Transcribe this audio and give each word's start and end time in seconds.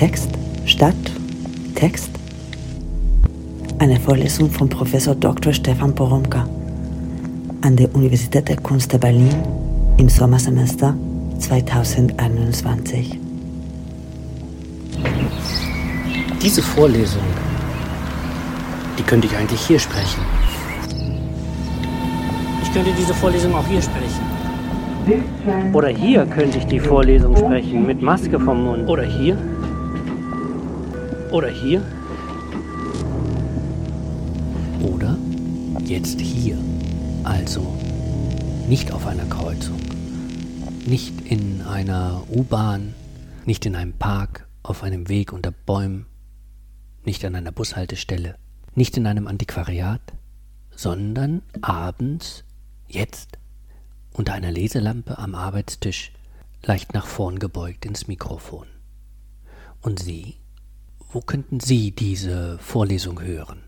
Text, 0.00 0.30
Stadt, 0.64 0.94
Text. 1.74 2.08
Eine 3.78 4.00
Vorlesung 4.00 4.50
von 4.50 4.66
Professor 4.66 5.14
Dr. 5.14 5.52
Stefan 5.52 5.94
Poromka 5.94 6.48
an 7.60 7.76
der 7.76 7.94
Universität 7.94 8.48
der 8.48 8.56
Kunst 8.56 8.90
der 8.94 8.96
Berlin 8.96 9.34
im 9.98 10.08
Sommersemester 10.08 10.96
2021. 11.38 13.18
Diese 16.42 16.62
Vorlesung, 16.62 17.28
die 18.98 19.02
könnte 19.02 19.26
ich 19.26 19.36
eigentlich 19.36 19.60
hier 19.60 19.78
sprechen. 19.78 20.22
Ich 22.62 22.72
könnte 22.72 22.92
diese 22.98 23.12
Vorlesung 23.12 23.54
auch 23.54 23.66
hier 23.66 23.82
sprechen. 23.82 24.30
Oder 25.74 25.88
hier 25.88 26.24
könnte 26.24 26.56
ich 26.56 26.64
die 26.64 26.80
Vorlesung 26.80 27.36
sprechen 27.36 27.86
mit 27.86 28.00
Maske 28.00 28.40
vom 28.40 28.64
Mund. 28.64 28.88
Oder 28.88 29.02
hier. 29.02 29.36
Oder 31.30 31.48
hier. 31.48 31.80
Oder 34.82 35.16
jetzt 35.84 36.20
hier. 36.20 36.58
Also 37.22 37.60
nicht 38.68 38.90
auf 38.90 39.06
einer 39.06 39.26
Kreuzung. 39.26 39.78
Nicht 40.86 41.20
in 41.20 41.62
einer 41.62 42.24
U-Bahn. 42.30 42.94
Nicht 43.44 43.64
in 43.64 43.76
einem 43.76 43.92
Park. 43.92 44.48
Auf 44.64 44.82
einem 44.82 45.08
Weg 45.08 45.32
unter 45.32 45.52
Bäumen. 45.52 46.06
Nicht 47.04 47.24
an 47.24 47.36
einer 47.36 47.52
Bushaltestelle. 47.52 48.34
Nicht 48.74 48.96
in 48.96 49.06
einem 49.06 49.28
Antiquariat. 49.28 50.02
Sondern 50.74 51.42
abends, 51.62 52.42
jetzt 52.88 53.38
unter 54.14 54.32
einer 54.32 54.50
Leselampe 54.50 55.18
am 55.18 55.36
Arbeitstisch, 55.36 56.10
leicht 56.64 56.92
nach 56.92 57.06
vorn 57.06 57.38
gebeugt 57.38 57.86
ins 57.86 58.08
Mikrofon. 58.08 58.66
Und 59.80 60.00
Sie? 60.00 60.39
Wo 61.12 61.20
könnten 61.20 61.58
Sie 61.58 61.90
diese 61.90 62.56
Vorlesung 62.58 63.20
hören? 63.20 63.64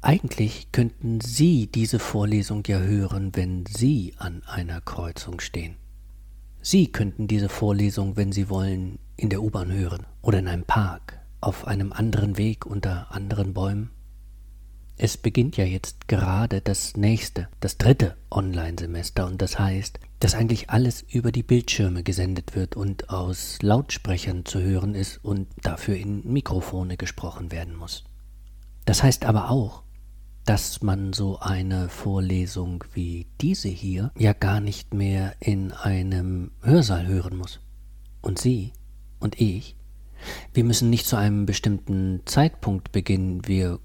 Eigentlich 0.00 0.72
könnten 0.72 1.20
Sie 1.20 1.66
diese 1.66 1.98
Vorlesung 1.98 2.62
ja 2.66 2.78
hören, 2.78 3.32
wenn 3.34 3.66
Sie 3.66 4.14
an 4.16 4.42
einer 4.46 4.80
Kreuzung 4.80 5.40
stehen. 5.40 5.76
Sie 6.62 6.90
könnten 6.90 7.26
diese 7.26 7.50
Vorlesung, 7.50 8.16
wenn 8.16 8.32
Sie 8.32 8.48
wollen, 8.48 8.98
in 9.18 9.28
der 9.28 9.42
U-Bahn 9.42 9.70
hören 9.70 10.06
oder 10.22 10.38
in 10.38 10.48
einem 10.48 10.64
Park, 10.64 11.20
auf 11.42 11.66
einem 11.66 11.92
anderen 11.92 12.38
Weg 12.38 12.64
unter 12.64 13.12
anderen 13.12 13.52
Bäumen. 13.52 13.90
Es 15.00 15.16
beginnt 15.16 15.56
ja 15.56 15.64
jetzt 15.64 16.08
gerade 16.08 16.60
das 16.60 16.96
nächste, 16.96 17.48
das 17.60 17.78
dritte 17.78 18.16
Online-Semester 18.32 19.28
und 19.28 19.40
das 19.40 19.56
heißt, 19.56 20.00
dass 20.18 20.34
eigentlich 20.34 20.70
alles 20.70 21.02
über 21.02 21.30
die 21.30 21.44
Bildschirme 21.44 22.02
gesendet 22.02 22.56
wird 22.56 22.74
und 22.74 23.08
aus 23.08 23.58
Lautsprechern 23.62 24.44
zu 24.44 24.60
hören 24.60 24.96
ist 24.96 25.24
und 25.24 25.46
dafür 25.62 25.94
in 25.94 26.32
Mikrofone 26.32 26.96
gesprochen 26.96 27.52
werden 27.52 27.76
muss. 27.76 28.02
Das 28.86 29.04
heißt 29.04 29.24
aber 29.24 29.52
auch, 29.52 29.84
dass 30.44 30.82
man 30.82 31.12
so 31.12 31.38
eine 31.38 31.88
Vorlesung 31.88 32.82
wie 32.92 33.28
diese 33.40 33.68
hier 33.68 34.10
ja 34.18 34.32
gar 34.32 34.60
nicht 34.60 34.94
mehr 34.94 35.36
in 35.38 35.70
einem 35.70 36.50
Hörsaal 36.60 37.06
hören 37.06 37.36
muss. 37.36 37.60
Und 38.20 38.40
Sie 38.40 38.72
und 39.20 39.40
ich, 39.40 39.76
wir 40.52 40.64
müssen 40.64 40.90
nicht 40.90 41.06
zu 41.06 41.14
einem 41.14 41.46
bestimmten 41.46 42.22
Zeitpunkt 42.24 42.90
beginnen, 42.90 43.46
wir 43.46 43.78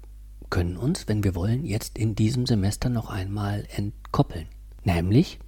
können 0.54 0.76
uns, 0.76 1.08
wenn 1.08 1.24
wir 1.24 1.34
wollen, 1.34 1.66
jetzt 1.66 1.98
in 1.98 2.14
diesem 2.14 2.46
Semester 2.46 2.88
noch 2.88 3.10
einmal 3.10 3.66
entkoppeln. 3.74 4.46
Nämlich, 4.84 5.40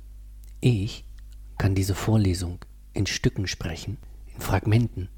ich 0.60 1.04
kann 1.58 1.76
diese 1.76 1.94
Vorlesung 1.94 2.64
in 2.92 3.06
Stücken 3.06 3.46
sprechen, 3.46 3.98
in 4.34 4.40
Fragmenten, 4.40 5.08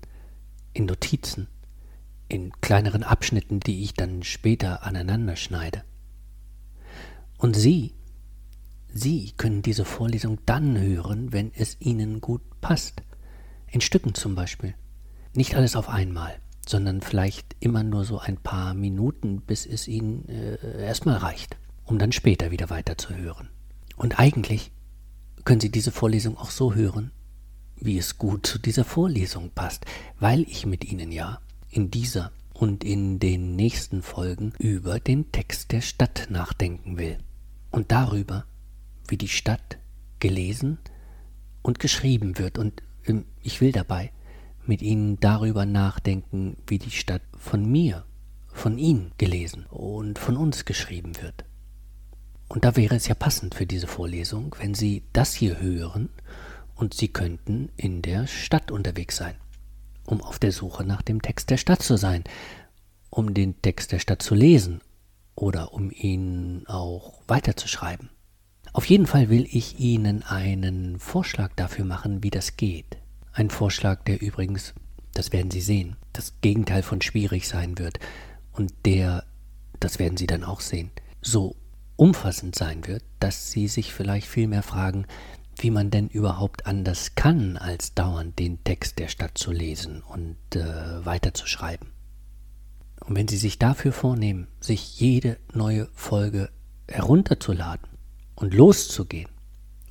in 0.75 0.84
Notizen, 0.84 1.49
in 2.28 2.53
kleineren 2.60 3.03
Abschnitten, 3.03 3.60
die 3.60 3.82
ich 3.82 3.94
dann 3.94 4.25
später 4.25 4.82
aneinander 4.82 5.37
schneide. 5.37 5.84
Und 7.38 7.56
Sie, 7.56 7.94
Sie 8.93 9.32
können 9.38 9.62
diese 9.62 9.87
Vorlesung 9.87 10.38
dann 10.44 10.78
hören, 10.78 11.32
wenn 11.32 11.50
es 11.55 11.81
Ihnen 11.81 12.20
gut 12.20 12.43
passt. 12.60 13.00
In 13.69 13.81
Stücken 13.81 14.12
zum 14.12 14.34
Beispiel. 14.34 14.75
Nicht 15.32 15.55
alles 15.55 15.76
auf 15.76 15.88
einmal 15.88 16.38
sondern 16.69 17.01
vielleicht 17.01 17.56
immer 17.61 17.83
nur 17.83 18.05
so 18.05 18.19
ein 18.19 18.37
paar 18.37 18.75
Minuten, 18.75 19.41
bis 19.41 19.67
es 19.67 19.89
ihnen 19.89 20.29
äh, 20.29 20.84
erstmal 20.84 21.17
reicht, 21.17 21.56
um 21.84 21.99
dann 21.99 22.12
später 22.12 22.51
wieder 22.51 22.71
weiterzuhören. 22.71 23.49
Und 23.97 24.19
eigentlich 24.19 24.71
können 25.45 25.61
Sie 25.61 25.71
diese 25.71 25.93
Vorlesung 25.93 26.37
auch 26.37 26.51
so 26.51 26.75
hören, 26.75 27.11
wie 27.77 27.97
es 27.97 28.19
gut 28.19 28.47
zu 28.47 28.59
dieser 28.59 28.84
Vorlesung 28.84 29.51
passt, 29.55 29.87
weil 30.21 30.43
ich 30.43 30.67
mit 30.67 30.84
Ihnen 30.84 31.11
ja 31.11 31.41
in 31.71 31.91
dieser 31.91 32.33
und 32.53 32.85
in 32.85 33.19
den 33.19 33.56
nächsten 33.56 34.03
Folgen 34.03 34.53
über 34.59 34.99
den 34.99 35.31
Text 35.33 35.73
der 35.73 35.81
Stadt 35.81 36.27
nachdenken 36.29 36.99
will 36.99 37.19
und 37.71 37.93
darüber, 37.93 38.45
wie 39.06 39.17
die 39.17 39.29
Stadt 39.29 39.79
gelesen 40.19 40.79
und 41.62 41.79
geschrieben 41.79 42.39
wird. 42.39 42.59
Und 42.59 42.83
ähm, 43.06 43.25
ich 43.43 43.61
will 43.61 43.73
dabei 43.73 44.11
mit 44.69 44.83
ihnen 44.83 45.19
darüber 45.19 45.67
nachdenken, 45.67 46.56
wie 46.67 46.79
die 46.79 46.91
Stadt 46.91 47.23
von 47.37 47.65
mir, 47.71 48.05
von 48.53 48.79
ihnen 48.79 49.12
gelesen 49.19 49.67
und 49.67 50.19
von 50.19 50.37
uns 50.37 50.65
geschrieben 50.65 51.21
wird. 51.23 51.45
Und 52.49 52.65
da 52.65 52.77
wäre 52.77 52.97
es 52.97 53.09
ja 53.09 53.15
passend 53.15 53.55
für 53.55 53.67
diese 53.67 53.87
Vorlesung, 53.87 54.55
wenn 54.59 54.75
Sie 54.75 55.03
das 55.12 55.34
hier 55.34 55.61
hören 55.61 56.09
und 56.75 56.95
Sie 56.95 57.09
könnten 57.09 57.71
in 57.77 58.03
der 58.03 58.27
Stadt 58.27 58.71
unterwegs 58.71 59.17
sein, 59.17 59.34
um 60.05 60.23
auf 60.23 60.39
der 60.39 60.53
Suche 60.53 60.85
nach 60.85 61.03
dem 61.03 61.21
Text 61.21 61.50
der 61.50 61.59
Stadt 61.59 61.83
zu 61.83 61.97
sein, 61.97 62.25
um 63.11 63.35
den 63.35 63.61
Text 63.61 63.93
der 63.93 63.99
Stadt 63.99 64.23
zu 64.23 64.35
lesen 64.35 64.81
oder 65.35 65.73
um 65.73 65.91
ihn 65.91 66.65
auch 66.67 67.21
weiterzuschreiben. 67.27 68.11
Auf 68.73 68.87
jeden 68.87 69.06
Fall 69.06 69.29
will 69.29 69.47
ich 69.50 69.79
Ihnen 69.79 70.23
einen 70.23 70.99
Vorschlag 70.99 71.53
dafür 71.56 71.85
machen, 71.85 72.23
wie 72.23 72.31
das 72.31 72.56
geht. 72.56 72.99
Ein 73.33 73.50
Vorschlag, 73.50 74.05
der 74.05 74.21
übrigens, 74.21 74.75
das 75.15 75.33
werden 75.33 75.50
Sie 75.50 75.61
sehen, 75.61 75.97
das 76.12 76.34
Gegenteil 76.41 76.83
von 76.83 77.03
schwierig 77.03 77.49
sein 77.49 77.78
wird 77.78 77.99
und 78.53 78.72
der, 78.84 79.25
das 79.81 79.99
werden 79.99 80.16
Sie 80.16 80.27
dann 80.27 80.44
auch 80.44 80.61
sehen, 80.61 80.91
so 81.22 81.56
umfassend 81.97 82.55
sein 82.55 82.87
wird, 82.87 83.05
dass 83.21 83.50
Sie 83.50 83.69
sich 83.69 83.93
vielleicht 83.93 84.27
vielmehr 84.27 84.62
fragen, 84.62 85.06
wie 85.56 85.71
man 85.71 85.91
denn 85.91 86.09
überhaupt 86.09 86.67
anders 86.67 87.15
kann, 87.17 87.56
als 87.56 87.94
dauernd 87.94 88.38
den 88.38 88.62
Text 88.62 88.99
der 88.99 89.09
Stadt 89.09 89.37
zu 89.37 89.50
lesen 89.50 90.03
und 90.03 90.37
äh, 90.55 91.05
weiterzuschreiben. 91.05 91.88
Und 93.05 93.17
wenn 93.17 93.28
Sie 93.28 93.37
sich 93.37 93.59
dafür 93.59 93.93
vornehmen, 93.93 94.47
sich 94.61 95.00
jede 95.00 95.38
neue 95.53 95.88
Folge 95.94 96.50
herunterzuladen 96.88 97.88
und 98.37 98.55
loszugehen 98.55 99.31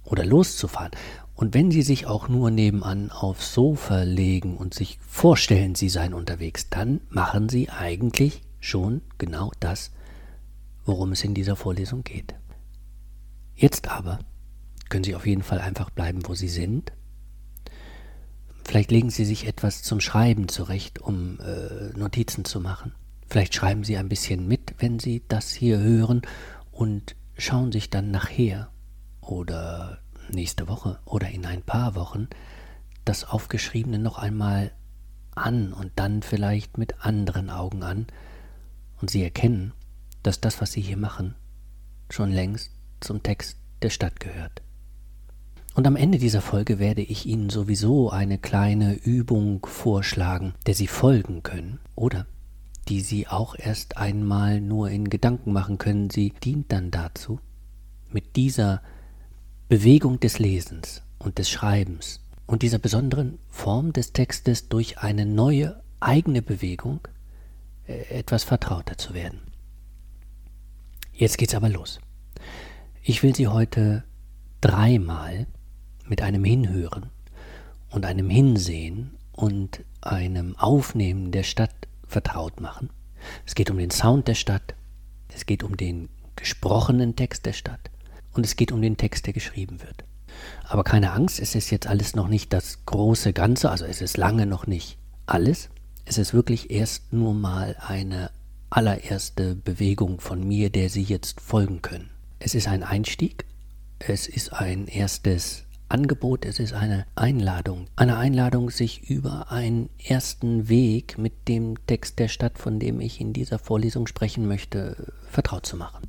oder 0.03 0.25
loszufahren 0.25 0.91
und 1.37 1.53
wenn 1.53 1.69
Sie 1.69 1.83
sich 1.83 2.07
auch 2.07 2.27
nur 2.29 2.49
nebenan 2.49 3.11
aufs 3.11 3.53
Sofa 3.53 4.01
legen 4.01 4.57
und 4.57 4.73
sich 4.73 4.97
vorstellen, 5.07 5.75
Sie 5.75 5.87
seien 5.87 6.15
unterwegs, 6.15 6.67
dann 6.71 6.99
machen 7.09 7.47
Sie 7.47 7.69
eigentlich 7.69 8.41
schon 8.59 9.01
genau 9.19 9.51
das, 9.59 9.91
worum 10.83 11.11
es 11.11 11.23
in 11.23 11.35
dieser 11.35 11.55
Vorlesung 11.55 12.03
geht. 12.03 12.33
Jetzt 13.55 13.87
aber 13.87 14.17
können 14.89 15.03
Sie 15.03 15.13
auf 15.13 15.27
jeden 15.27 15.43
Fall 15.43 15.59
einfach 15.59 15.91
bleiben, 15.91 16.27
wo 16.27 16.33
Sie 16.33 16.49
sind. 16.49 16.91
Vielleicht 18.65 18.89
legen 18.89 19.11
Sie 19.11 19.23
sich 19.23 19.45
etwas 19.45 19.83
zum 19.83 19.99
Schreiben 19.99 20.47
zurecht, 20.47 20.99
um 20.99 21.39
äh, 21.39 21.95
Notizen 21.95 22.45
zu 22.45 22.59
machen. 22.59 22.93
Vielleicht 23.27 23.53
schreiben 23.53 23.83
Sie 23.83 23.95
ein 23.95 24.09
bisschen 24.09 24.47
mit, 24.47 24.73
wenn 24.79 24.97
Sie 24.97 25.21
das 25.27 25.51
hier 25.51 25.77
hören 25.77 26.23
und 26.71 27.15
schauen 27.37 27.71
sich 27.71 27.91
dann 27.91 28.09
nachher 28.09 28.71
oder 29.21 29.99
nächste 30.31 30.67
Woche 30.67 30.99
oder 31.05 31.29
in 31.29 31.45
ein 31.45 31.61
paar 31.61 31.95
Wochen 31.95 32.27
das 33.05 33.23
Aufgeschriebene 33.23 33.99
noch 33.99 34.17
einmal 34.17 34.71
an 35.35 35.73
und 35.73 35.91
dann 35.95 36.21
vielleicht 36.21 36.77
mit 36.77 37.05
anderen 37.05 37.49
Augen 37.49 37.83
an 37.83 38.07
und 38.99 39.09
Sie 39.09 39.23
erkennen, 39.23 39.73
dass 40.23 40.41
das, 40.41 40.59
was 40.61 40.71
Sie 40.71 40.81
hier 40.81 40.97
machen, 40.97 41.35
schon 42.09 42.31
längst 42.31 42.71
zum 42.99 43.23
Text 43.23 43.57
der 43.81 43.89
Stadt 43.89 44.19
gehört. 44.19 44.61
Und 45.75 45.85
am 45.85 45.95
Ende 45.95 46.17
dieser 46.17 46.41
Folge 46.41 46.79
werde 46.79 47.03
ich 47.03 47.27
Ihnen 47.27 47.51
sowieso 47.51 48.09
eine 48.09 48.39
kleine 48.39 48.95
Übung 48.95 49.63
vorschlagen, 49.65 50.55
der 50.65 50.73
Sie 50.73 50.87
folgen 50.87 51.43
können 51.43 51.79
oder 51.95 52.25
die 52.87 53.01
Sie 53.01 53.27
auch 53.27 53.55
erst 53.57 53.97
einmal 53.97 54.59
nur 54.59 54.89
in 54.89 55.09
Gedanken 55.09 55.53
machen 55.53 55.77
können. 55.77 56.09
Sie 56.09 56.31
dient 56.31 56.71
dann 56.71 56.89
dazu, 56.89 57.39
mit 58.11 58.35
dieser 58.35 58.81
Bewegung 59.69 60.21
des 60.21 60.39
Lesens 60.39 61.01
und 61.19 61.39
des 61.39 61.49
Schreibens 61.49 62.21
und 62.45 62.61
dieser 62.61 62.79
besonderen 62.79 63.37
Form 63.49 63.91
des 63.91 64.13
Textes 64.13 64.69
durch 64.69 64.99
eine 64.99 65.25
neue 65.25 65.83
eigene 65.99 66.41
Bewegung 66.41 67.01
äh, 67.85 68.17
etwas 68.17 68.45
vertrauter 68.45 68.97
zu 68.97 69.13
werden. 69.13 69.41
Jetzt 71.11 71.37
geht's 71.37 71.53
aber 71.53 71.67
los. 71.67 71.99
Ich 73.03 73.23
will 73.23 73.35
Sie 73.35 73.49
heute 73.49 74.05
dreimal 74.61 75.47
mit 76.05 76.21
einem 76.21 76.45
Hinhören 76.45 77.07
und 77.89 78.05
einem 78.05 78.29
Hinsehen 78.29 79.17
und 79.33 79.83
einem 79.99 80.55
Aufnehmen 80.55 81.31
der 81.33 81.43
Stadt 81.43 81.75
vertraut 82.07 82.61
machen. 82.61 82.89
Es 83.45 83.53
geht 83.53 83.69
um 83.69 83.77
den 83.77 83.91
Sound 83.91 84.29
der 84.29 84.35
Stadt, 84.35 84.75
es 85.35 85.45
geht 85.45 85.61
um 85.61 85.75
den 85.75 86.07
gesprochenen 86.37 87.17
Text 87.17 87.45
der 87.45 87.51
Stadt 87.51 87.89
und 88.37 88.45
es 88.45 88.55
geht 88.55 88.71
um 88.71 88.81
den 88.81 88.97
Text, 88.97 89.25
der 89.25 89.33
geschrieben 89.33 89.81
wird. 89.81 90.05
Aber 90.63 90.83
keine 90.83 91.11
Angst, 91.11 91.39
es 91.39 91.55
ist 91.55 91.71
jetzt 91.71 91.87
alles 91.87 92.15
noch 92.15 92.27
nicht 92.27 92.53
das 92.53 92.85
große 92.85 93.33
Ganze, 93.33 93.71
also 93.71 93.85
es 93.85 94.01
ist 94.01 94.17
lange 94.17 94.45
noch 94.45 94.67
nicht 94.67 94.97
alles. 95.25 95.69
Es 96.05 96.17
ist 96.17 96.33
wirklich 96.33 96.69
erst 96.69 97.11
nur 97.11 97.33
mal 97.33 97.75
eine 97.79 98.29
allererste 98.69 99.55
Bewegung 99.55 100.19
von 100.19 100.47
mir, 100.47 100.69
der 100.69 100.89
Sie 100.89 101.03
jetzt 101.03 101.41
folgen 101.41 101.81
können. 101.81 102.11
Es 102.39 102.53
ist 102.53 102.67
ein 102.67 102.83
Einstieg, 102.83 103.45
es 103.99 104.27
ist 104.27 104.53
ein 104.53 104.87
erstes 104.87 105.63
Angebot, 105.89 106.45
es 106.45 106.59
ist 106.59 106.73
eine 106.73 107.05
Einladung. 107.15 107.87
Eine 107.95 108.17
Einladung, 108.17 108.69
sich 108.69 109.09
über 109.09 109.51
einen 109.51 109.89
ersten 110.03 110.69
Weg 110.69 111.17
mit 111.17 111.47
dem 111.47 111.75
Text 111.87 112.19
der 112.19 112.27
Stadt, 112.27 112.59
von 112.59 112.77
dem 112.77 112.99
ich 113.01 113.19
in 113.19 113.33
dieser 113.33 113.57
Vorlesung 113.57 114.05
sprechen 114.05 114.47
möchte, 114.47 115.13
vertraut 115.29 115.65
zu 115.65 115.77
machen. 115.77 116.07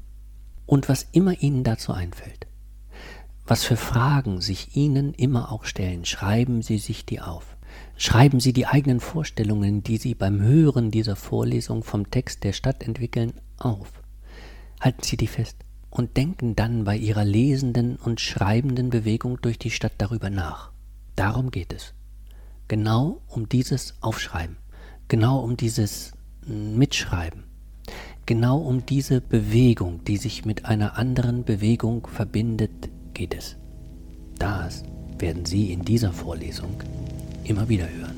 Und 0.69 0.91
was 0.91 1.09
immer 1.13 1.41
Ihnen 1.41 1.65
dazu 1.65 1.95
einfällt, 1.95 2.47
was 3.47 3.65
für 3.65 3.79
Fragen 3.79 4.43
sich 4.43 4.77
Ihnen 4.77 5.15
immer 5.15 5.51
auch 5.51 5.65
stellen, 5.65 6.05
schreiben 6.05 6.61
Sie 6.61 6.77
sich 6.77 7.07
die 7.07 7.23
auf. 7.23 7.57
Schreiben 7.97 8.39
Sie 8.39 8.53
die 8.53 8.67
eigenen 8.67 9.01
Vorstellungen, 9.01 9.83
die 9.83 9.97
Sie 9.97 10.15
beim 10.15 10.43
Hören 10.43 10.91
dieser 10.91 11.17
Vorlesung 11.17 11.83
vom 11.83 12.11
Text 12.11 12.45
der 12.45 12.53
Stadt 12.53 12.83
entwickeln, 12.83 13.33
auf. 13.57 13.91
Halten 14.79 15.03
Sie 15.03 15.17
die 15.17 15.27
fest 15.27 15.57
und 15.89 16.19
denken 16.19 16.55
dann 16.55 16.85
bei 16.85 16.99
Ihrer 16.99 17.25
lesenden 17.25 17.97
und 17.97 18.21
schreibenden 18.21 18.91
Bewegung 18.91 19.41
durch 19.41 19.59
die 19.59 19.71
Stadt 19.71 19.95
darüber 19.97 20.29
nach. 20.29 20.71
Darum 21.17 21.51
geht 21.51 21.73
es. 21.73 21.95
Genau 22.69 23.23
um 23.27 23.49
dieses 23.49 23.95
Aufschreiben, 24.03 24.59
genau 25.09 25.41
um 25.41 25.57
dieses 25.57 26.13
Mitschreiben, 26.47 27.48
genau 28.29 28.59
um 28.59 28.85
diese 28.85 29.23
Bewegung, 29.23 30.05
die 30.05 30.19
sich 30.19 30.45
mit 30.45 30.67
einer 30.67 30.99
anderen 30.99 31.45
Bewegung 31.45 32.07
verbindet, 32.07 32.91
geht 33.15 33.35
es. 33.35 33.57
Das 34.39 34.83
werden 35.19 35.47
Sie 35.47 35.73
in 35.73 35.83
dieser 35.83 36.13
Vorlesung 36.13 36.75
immer 37.45 37.71
wieder 37.71 37.89
hören. 37.89 38.18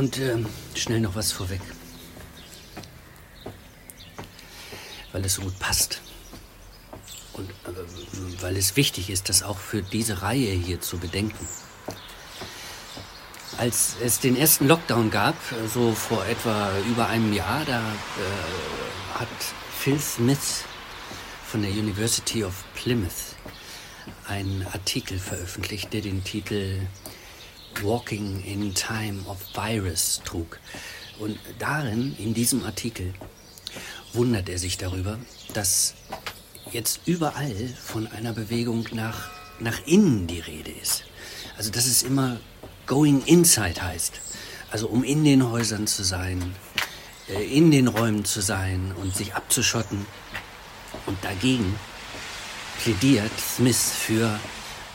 Und 0.00 0.18
äh, 0.18 0.38
schnell 0.74 1.00
noch 1.00 1.14
was 1.14 1.30
vorweg. 1.30 1.60
Weil 5.12 5.22
es 5.26 5.34
so 5.34 5.42
gut 5.42 5.58
passt. 5.58 6.00
Und 7.34 7.50
äh, 7.50 8.42
weil 8.42 8.56
es 8.56 8.76
wichtig 8.76 9.10
ist, 9.10 9.28
das 9.28 9.42
auch 9.42 9.58
für 9.58 9.82
diese 9.82 10.22
Reihe 10.22 10.52
hier 10.52 10.80
zu 10.80 10.96
bedenken. 10.96 11.46
Als 13.58 13.96
es 14.02 14.20
den 14.20 14.36
ersten 14.36 14.68
Lockdown 14.68 15.10
gab, 15.10 15.36
so 15.70 15.92
vor 15.92 16.24
etwa 16.24 16.70
über 16.88 17.08
einem 17.08 17.34
Jahr, 17.34 17.66
da 17.66 17.80
äh, 17.80 19.18
hat 19.18 19.28
Phil 19.78 20.00
Smith 20.00 20.64
von 21.44 21.60
der 21.60 21.72
University 21.72 22.42
of 22.42 22.54
Plymouth 22.74 23.36
einen 24.26 24.66
Artikel 24.72 25.18
veröffentlicht, 25.18 25.92
der 25.92 26.00
den 26.00 26.24
Titel 26.24 26.86
Walking 27.82 28.42
in 28.44 28.74
Time 28.74 29.20
of 29.26 29.38
Virus 29.54 30.20
trug. 30.24 30.58
Und 31.18 31.38
darin, 31.58 32.16
in 32.18 32.34
diesem 32.34 32.64
Artikel, 32.64 33.12
wundert 34.12 34.48
er 34.48 34.58
sich 34.58 34.78
darüber, 34.78 35.18
dass 35.54 35.94
jetzt 36.72 37.00
überall 37.06 37.54
von 37.82 38.06
einer 38.06 38.32
Bewegung 38.32 38.86
nach, 38.92 39.28
nach 39.58 39.86
innen 39.86 40.26
die 40.26 40.40
Rede 40.40 40.70
ist. 40.70 41.04
Also 41.56 41.70
dass 41.70 41.86
es 41.86 42.02
immer 42.02 42.40
going 42.86 43.22
inside 43.26 43.82
heißt. 43.82 44.20
Also 44.70 44.88
um 44.88 45.04
in 45.04 45.24
den 45.24 45.48
Häusern 45.50 45.86
zu 45.86 46.04
sein, 46.04 46.54
äh, 47.28 47.44
in 47.56 47.70
den 47.70 47.88
Räumen 47.88 48.24
zu 48.24 48.40
sein 48.40 48.94
und 49.00 49.14
sich 49.14 49.34
abzuschotten. 49.34 50.06
Und 51.06 51.22
dagegen 51.22 51.78
plädiert 52.82 53.32
Smith 53.38 53.92
für 53.92 54.38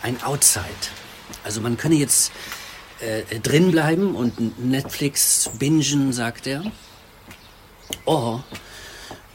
ein 0.01 0.21
Outside. 0.23 0.65
Also 1.43 1.61
man 1.61 1.77
könne 1.77 1.95
jetzt 1.95 2.31
äh, 2.99 3.39
drin 3.39 3.71
bleiben 3.71 4.15
und 4.15 4.63
Netflix 4.63 5.49
bingen, 5.59 6.13
sagt 6.13 6.47
er. 6.47 6.63
Or 8.05 8.43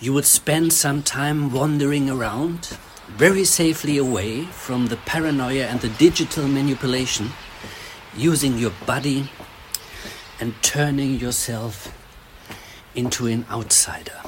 you 0.01 0.13
would 0.13 0.27
spend 0.27 0.73
some 0.73 1.03
time 1.03 1.53
wandering 1.53 2.11
around, 2.11 2.79
very 3.19 3.45
safely 3.45 3.99
away 3.99 4.47
from 4.53 4.89
the 4.89 4.97
paranoia 5.05 5.67
and 5.67 5.81
the 5.81 5.91
digital 5.99 6.47
manipulation, 6.47 7.33
using 8.17 8.59
your 8.59 8.73
body 8.87 9.29
and 10.41 10.55
turning 10.63 11.21
yourself 11.21 11.93
into 12.95 13.27
an 13.27 13.45
outsider. 13.51 14.23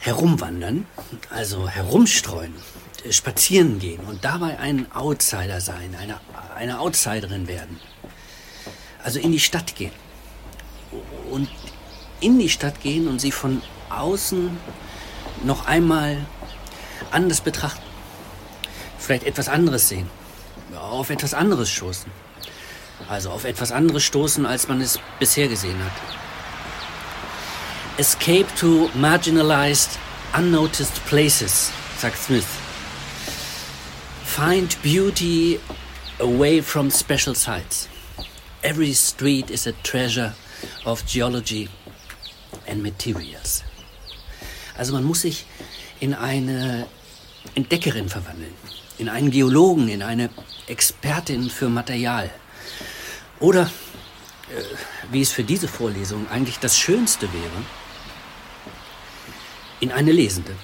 Herumwandern, 0.00 0.86
also 1.30 1.68
herumstreuen, 1.68 2.54
spazieren 3.10 3.78
gehen 3.78 4.00
und 4.04 4.24
dabei 4.24 4.58
ein 4.58 4.90
Outsider 4.92 5.60
sein, 5.60 5.94
eine, 5.94 6.18
eine 6.62 6.78
Outsiderin 6.78 7.48
werden. 7.48 7.80
Also 9.02 9.18
in 9.18 9.32
die 9.32 9.40
Stadt 9.40 9.74
gehen. 9.74 9.92
Und 11.30 11.48
in 12.20 12.38
die 12.38 12.48
Stadt 12.48 12.80
gehen 12.80 13.08
und 13.08 13.20
sie 13.20 13.32
von 13.32 13.62
außen 13.90 14.56
noch 15.44 15.66
einmal 15.66 16.24
anders 17.10 17.40
betrachten. 17.40 17.82
Vielleicht 18.96 19.24
etwas 19.24 19.48
anderes 19.48 19.88
sehen. 19.88 20.08
Auf 20.78 21.10
etwas 21.10 21.34
anderes 21.34 21.68
stoßen. 21.68 22.10
Also 23.08 23.30
auf 23.30 23.44
etwas 23.44 23.72
anderes 23.72 24.04
stoßen, 24.04 24.46
als 24.46 24.68
man 24.68 24.80
es 24.80 25.00
bisher 25.18 25.48
gesehen 25.48 25.82
hat. 25.84 25.92
Escape 27.98 28.46
to 28.56 28.88
marginalized, 28.94 29.98
unnoticed 30.36 31.04
places, 31.06 31.72
sagt 31.98 32.16
Smith. 32.16 32.46
Find 34.24 34.80
beauty 34.82 35.58
away 36.22 36.62
from 36.62 36.90
special 36.90 37.34
sights. 37.34 37.88
Every 38.62 38.92
street 38.94 39.50
is 39.50 39.66
a 39.66 39.72
treasure 39.82 40.34
of 40.86 41.04
geology 41.06 41.68
and 42.66 42.82
materials. 42.82 43.62
Also 44.78 44.94
man 44.94 45.04
muss 45.04 45.22
sich 45.22 45.44
in 46.00 46.14
eine 46.14 46.86
Entdeckerin 47.54 48.08
verwandeln, 48.08 48.54
in 48.98 49.08
einen 49.08 49.30
Geologen, 49.30 49.88
in 49.88 50.02
eine 50.02 50.30
Expertin 50.66 51.50
für 51.50 51.68
Material. 51.68 52.30
Oder, 53.40 53.62
äh, 53.62 54.62
wie 55.10 55.20
es 55.20 55.32
für 55.32 55.44
diese 55.44 55.68
Vorlesung 55.68 56.28
eigentlich 56.30 56.58
das 56.58 56.78
Schönste 56.78 57.28
wäre, 57.32 57.64
in 59.80 59.90
eine 59.90 60.12
Lesende, 60.12 60.54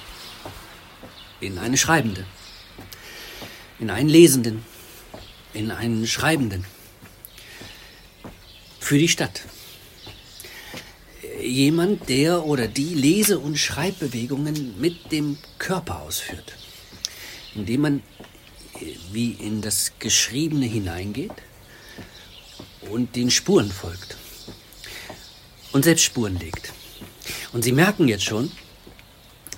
in 1.41 1.59
eine 1.59 1.77
Schreibende 1.77 2.25
in 3.79 3.91
einen 3.91 4.09
Lesenden, 4.09 4.65
in 5.55 5.71
einen 5.71 6.07
Schreibenden, 6.07 6.65
für 8.81 8.99
die 8.99 9.09
Stadt. 9.09 9.43
Jemand, 11.43 12.09
der 12.09 12.45
oder 12.45 12.67
die 12.67 12.95
Lese- 12.95 13.39
und 13.39 13.57
Schreibbewegungen 13.57 14.81
mit 14.81 15.13
dem 15.13 15.39
Körper 15.59 16.03
ausführt, 16.03 16.55
indem 17.55 17.81
man 17.83 18.03
wie 19.13 19.33
in 19.33 19.61
das 19.61 19.93
Geschriebene 19.99 20.67
hineingeht 20.67 21.33
und 22.91 23.17
den 23.17 23.31
Spuren 23.31 23.71
folgt 23.71 24.17
und 25.73 25.85
selbst 25.85 26.05
Spuren 26.05 26.39
legt. 26.39 26.73
Und 27.53 27.63
Sie 27.63 27.73
merken 27.73 28.09
jetzt 28.09 28.25
schon, 28.25 28.51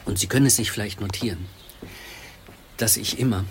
und 0.04 0.18
Sie 0.18 0.26
können 0.26 0.46
es 0.46 0.56
sich 0.56 0.70
vielleicht 0.70 1.00
notieren, 1.00 1.46
dass 2.76 2.96
ich 2.96 3.18
immer 3.18 3.44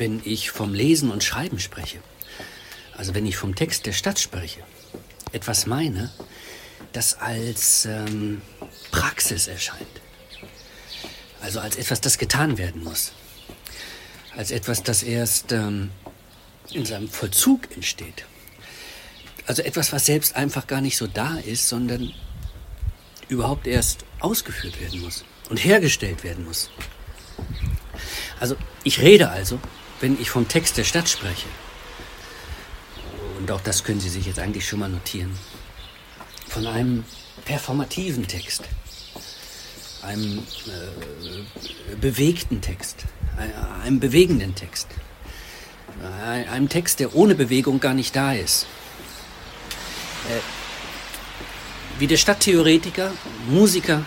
wenn 0.00 0.20
ich 0.24 0.50
vom 0.50 0.74
Lesen 0.74 1.10
und 1.10 1.22
Schreiben 1.22 1.60
spreche, 1.60 1.98
also 2.96 3.14
wenn 3.14 3.26
ich 3.26 3.36
vom 3.36 3.54
Text 3.54 3.86
der 3.86 3.92
Stadt 3.92 4.18
spreche, 4.18 4.60
etwas 5.32 5.66
meine, 5.66 6.10
das 6.92 7.20
als 7.20 7.84
ähm, 7.84 8.42
Praxis 8.90 9.46
erscheint. 9.46 9.86
Also 11.40 11.60
als 11.60 11.76
etwas, 11.76 12.00
das 12.00 12.18
getan 12.18 12.58
werden 12.58 12.82
muss. 12.82 13.12
Als 14.36 14.50
etwas, 14.50 14.82
das 14.82 15.02
erst 15.02 15.52
ähm, 15.52 15.90
in 16.72 16.84
seinem 16.84 17.08
Vollzug 17.08 17.70
entsteht. 17.74 18.24
Also 19.46 19.62
etwas, 19.62 19.92
was 19.92 20.06
selbst 20.06 20.36
einfach 20.36 20.66
gar 20.66 20.80
nicht 20.80 20.96
so 20.96 21.06
da 21.06 21.36
ist, 21.38 21.68
sondern 21.68 22.12
überhaupt 23.28 23.66
erst 23.66 24.04
ausgeführt 24.20 24.80
werden 24.80 25.00
muss 25.00 25.24
und 25.48 25.56
hergestellt 25.58 26.24
werden 26.24 26.44
muss. 26.44 26.70
Also 28.38 28.56
ich 28.84 29.00
rede 29.00 29.30
also, 29.30 29.58
wenn 30.00 30.20
ich 30.20 30.30
vom 30.30 30.48
Text 30.48 30.76
der 30.76 30.84
Stadt 30.84 31.08
spreche, 31.08 31.46
und 33.38 33.50
auch 33.50 33.60
das 33.60 33.84
können 33.84 34.00
Sie 34.00 34.08
sich 34.08 34.26
jetzt 34.26 34.38
eigentlich 34.38 34.68
schon 34.68 34.80
mal 34.80 34.88
notieren, 34.88 35.36
von 36.48 36.66
einem 36.66 37.04
performativen 37.44 38.26
Text, 38.26 38.64
einem 40.02 40.38
äh, 40.38 41.96
bewegten 41.96 42.60
Text, 42.60 43.04
einem 43.82 44.00
bewegenden 44.00 44.54
Text, 44.54 44.88
einem 46.22 46.68
Text, 46.68 47.00
der 47.00 47.14
ohne 47.14 47.34
Bewegung 47.34 47.80
gar 47.80 47.94
nicht 47.94 48.14
da 48.16 48.32
ist. 48.32 48.66
Äh, 50.28 50.40
wie 51.98 52.06
der 52.06 52.16
Stadttheoretiker, 52.16 53.12
Musiker 53.48 54.04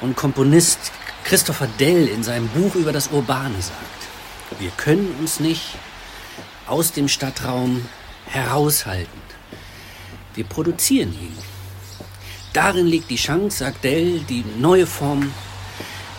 und 0.00 0.16
Komponist 0.16 0.78
Christopher 1.24 1.68
Dell 1.78 2.08
in 2.08 2.22
seinem 2.22 2.48
Buch 2.48 2.74
über 2.74 2.92
das 2.92 3.08
Urbane 3.08 3.60
sagt, 3.60 4.02
wir 4.58 4.70
können 4.70 5.14
uns 5.18 5.40
nicht 5.40 5.62
aus 6.66 6.92
dem 6.92 7.08
Stadtraum 7.08 7.86
heraushalten. 8.26 9.20
Wir 10.34 10.44
produzieren 10.44 11.12
ihn. 11.12 11.36
Darin 12.52 12.86
liegt 12.86 13.10
die 13.10 13.16
Chance, 13.16 13.58
sagt 13.58 13.84
Dell, 13.84 14.20
die 14.20 14.44
neue 14.58 14.86
Form 14.86 15.32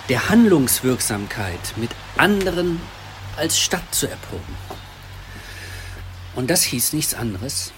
der 0.09 0.29
Handlungswirksamkeit 0.29 1.77
mit 1.77 1.91
anderen 2.17 2.81
als 3.37 3.57
Stadt 3.57 3.93
zu 3.93 4.07
erproben. 4.07 4.55
Und 6.35 6.49
das 6.49 6.63
hieß 6.63 6.93
nichts 6.93 7.13
anderes, 7.13 7.71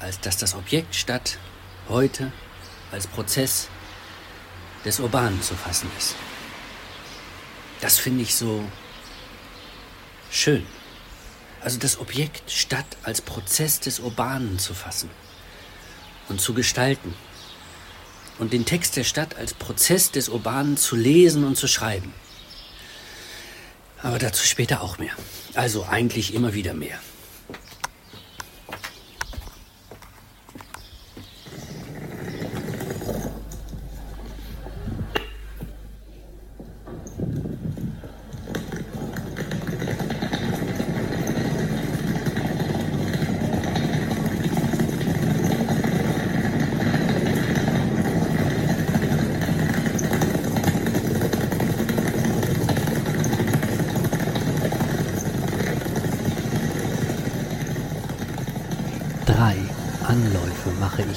als 0.00 0.20
dass 0.20 0.36
das 0.36 0.54
Objekt 0.54 0.94
Stadt 0.94 1.38
heute 1.88 2.32
als 2.92 3.06
Prozess 3.06 3.68
des 4.84 5.00
Urbanen 5.00 5.42
zu 5.42 5.54
fassen 5.54 5.90
ist. 5.98 6.14
Das 7.80 7.98
finde 7.98 8.22
ich 8.22 8.34
so 8.34 8.64
schön. 10.30 10.64
Also 11.60 11.78
das 11.78 11.98
Objekt 11.98 12.50
Stadt 12.50 12.86
als 13.02 13.20
Prozess 13.20 13.80
des 13.80 14.00
Urbanen 14.00 14.58
zu 14.58 14.74
fassen 14.74 15.10
und 16.28 16.40
zu 16.40 16.54
gestalten. 16.54 17.14
Und 18.38 18.52
den 18.52 18.64
Text 18.64 18.96
der 18.96 19.04
Stadt 19.04 19.36
als 19.36 19.54
Prozess 19.54 20.12
des 20.12 20.28
Urbanen 20.28 20.76
zu 20.76 20.94
lesen 20.94 21.44
und 21.44 21.56
zu 21.56 21.66
schreiben. 21.66 22.14
Aber 24.00 24.18
dazu 24.18 24.46
später 24.46 24.80
auch 24.80 24.98
mehr. 24.98 25.12
Also 25.54 25.84
eigentlich 25.84 26.32
immer 26.34 26.54
wieder 26.54 26.72
mehr. 26.72 27.00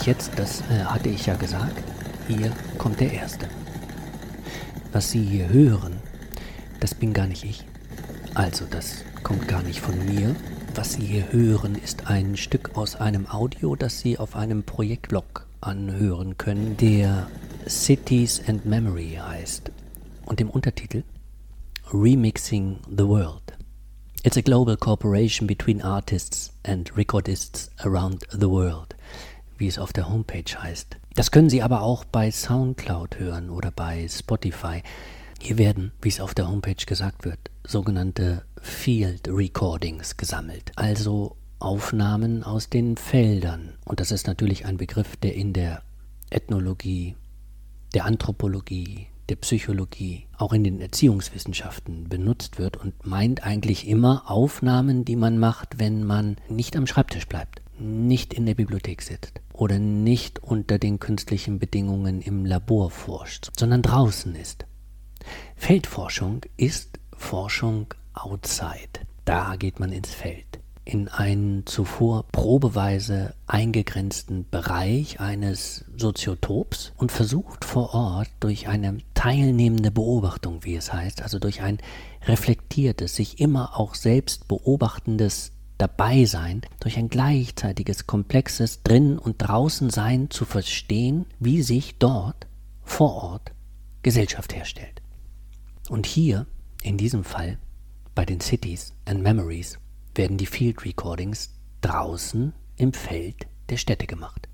Ich 0.02 0.08
jetzt, 0.08 0.32
das 0.36 0.62
äh, 0.62 0.84
hatte 0.84 1.10
ich 1.10 1.28
ja 1.28 1.36
gesagt, 1.36 1.84
hier 2.28 2.52
kommt 2.80 3.00
der 3.00 3.14
erste. 3.14 3.48
Was 4.92 5.12
Sie 5.12 5.24
hier 5.24 5.48
hören, 5.50 5.98
das 6.80 6.96
bin 6.96 7.14
gar 7.14 7.28
nicht 7.28 7.44
ich. 7.44 7.66
Also, 8.34 8.66
das 8.66 9.04
kommt 9.22 9.48
gar 9.48 9.62
nicht 9.62 9.80
von 9.80 9.94
mir. 10.06 10.36
Was 10.74 10.94
Sie 10.94 11.06
hier 11.06 11.32
hören, 11.32 11.76
ist 11.76 12.08
ein 12.08 12.36
Stück 12.36 12.76
aus 12.76 12.96
einem 12.96 13.30
Audio, 13.30 13.76
das 13.76 14.00
Sie 14.00 14.18
auf 14.18 14.36
einem 14.36 14.64
Projektblog 14.64 15.46
anhören 15.62 16.38
können, 16.38 16.78
der 16.78 17.28
Cities 17.68 18.42
and 18.48 18.66
Memory 18.66 19.20
heißt. 19.22 19.72
Und 20.26 20.42
im 20.42 20.50
Untertitel 20.50 21.04
Remixing 21.94 22.80
the 22.90 23.06
World. 23.06 23.61
It's 24.24 24.38
a 24.38 24.42
global 24.42 24.78
cooperation 24.78 25.48
between 25.48 25.82
artists 25.82 26.51
and 26.63 26.92
recordists 26.96 27.70
around 27.84 28.25
the 28.32 28.50
world 28.50 28.96
wie 29.62 29.68
es 29.68 29.78
auf 29.78 29.94
der 29.94 30.10
Homepage 30.10 30.44
heißt. 30.58 30.98
Das 31.13 31.30
können 31.30 31.50
Sie 31.50 31.62
aber 31.62 31.84
auch 31.84 32.04
bei 32.04 32.32
SoundCloud 32.32 33.20
hören 33.20 33.51
oder 33.51 33.70
bei 33.70 34.08
Spotify. 34.08 34.82
Hier 35.40 35.60
werden, 35.60 35.92
wie 36.01 36.10
es 36.10 36.20
auf 36.20 36.34
der 36.34 36.50
Homepage 36.50 36.84
gesagt 36.86 37.25
wird, 37.25 37.40
sogenannte 37.63 38.44
Field 38.60 39.28
Recordings 39.28 40.18
gesammelt, 40.18 40.72
also 40.75 41.38
Aufnahmen 41.60 42.44
aus 42.44 42.70
den 42.70 42.98
Feldern. 42.98 43.74
Und 43.86 44.00
das 44.00 44.12
ist 44.12 44.25
natürlich 44.25 44.66
ein 44.66 44.78
Begriff, 44.78 45.16
der 45.16 45.36
in 45.36 45.54
der 45.54 45.84
Ethnologie, 46.32 47.16
der 47.94 48.06
Anthropologie, 48.06 49.08
der 49.30 49.36
Psychologie, 49.38 50.28
auch 50.38 50.54
in 50.54 50.63
den 50.63 50.82
Erziehungswissenschaften 50.82 52.10
benutzt 52.10 52.60
wird 52.60 52.78
und 52.78 53.06
meint 53.06 53.44
eigentlich 53.44 53.88
immer 53.88 54.30
Aufnahmen, 54.30 55.06
die 55.06 55.16
man 55.16 55.38
macht, 55.38 55.80
wenn 55.80 56.04
man 56.04 56.38
nicht 56.50 56.75
am 56.75 56.88
Schreibtisch 56.88 57.28
bleibt, 57.28 57.62
nicht 57.80 58.34
in 58.34 58.46
der 58.46 58.56
Bibliothek 58.56 59.01
sitzt, 59.01 59.42
oder 59.54 59.80
nicht 59.80 60.40
unter 60.40 60.80
den 60.80 61.00
künstlichen 61.00 61.60
Bedingungen 61.60 62.22
im 62.22 62.46
Labor 62.46 62.90
forscht, 62.90 63.51
sondern 63.58 63.82
draußen 63.82 64.36
ist. 64.36 64.66
Feldforschung 65.56 66.42
ist 66.58 67.00
Forschung 67.16 67.94
outside. 68.13 69.06
Da 69.25 69.56
geht 69.56 69.80
man 69.80 69.92
ins 69.92 70.10
Feld. 70.10 70.46
In 70.84 71.08
einen 71.08 71.68
zuvor 71.68 72.25
probeweise 72.32 73.36
eingegrenzten 73.46 74.50
Bereich 74.50 75.20
eines 75.20 75.86
Soziotops 75.96 76.92
und 76.98 77.12
versucht 77.12 77.63
vor 77.63 77.94
Ort 77.94 78.30
durch 78.40 78.68
eine 78.68 78.98
teilnehmende 79.22 79.92
Beobachtung, 79.92 80.63
wie 80.63 80.75
es 80.75 80.92
heißt, 80.92 81.22
also 81.22 81.38
durch 81.38 81.62
ein 81.62 81.78
reflektiertes, 82.25 83.16
sich 83.16 83.40
immer 83.40 83.80
auch 83.80 83.94
selbst 83.94 84.48
beobachtendes 84.48 85.51
dabei 85.78 86.25
sein, 86.25 86.62
durch 86.80 86.98
ein 86.98 87.08
gleichzeitiges, 87.08 88.08
komplexes 88.08 88.82
Drin- 88.82 89.20
und 89.20 89.36
Draußensein 89.38 90.32
zu 90.32 90.44
verstehen, 90.44 91.28
wie 91.38 91.62
sich 91.62 92.00
dort, 92.00 92.48
vor 92.84 93.13
Ort, 93.13 93.51
Gesellschaft 94.01 94.56
herstellt. 94.56 95.04
Und 95.88 96.08
hier, 96.08 96.48
in 96.82 96.98
diesem 96.98 97.24
Fall, 97.24 97.60
bei 98.16 98.25
den 98.25 98.40
Cities 98.40 98.96
and 99.06 99.22
Memories, 99.22 99.78
werden 100.16 100.40
die 100.40 100.48
Field 100.48 100.84
Recordings 100.84 101.54
draußen 101.82 102.54
im 102.75 102.92
Feld 102.92 103.46
der 103.70 103.78
Städte 103.78 104.08
gemacht. 104.08 104.48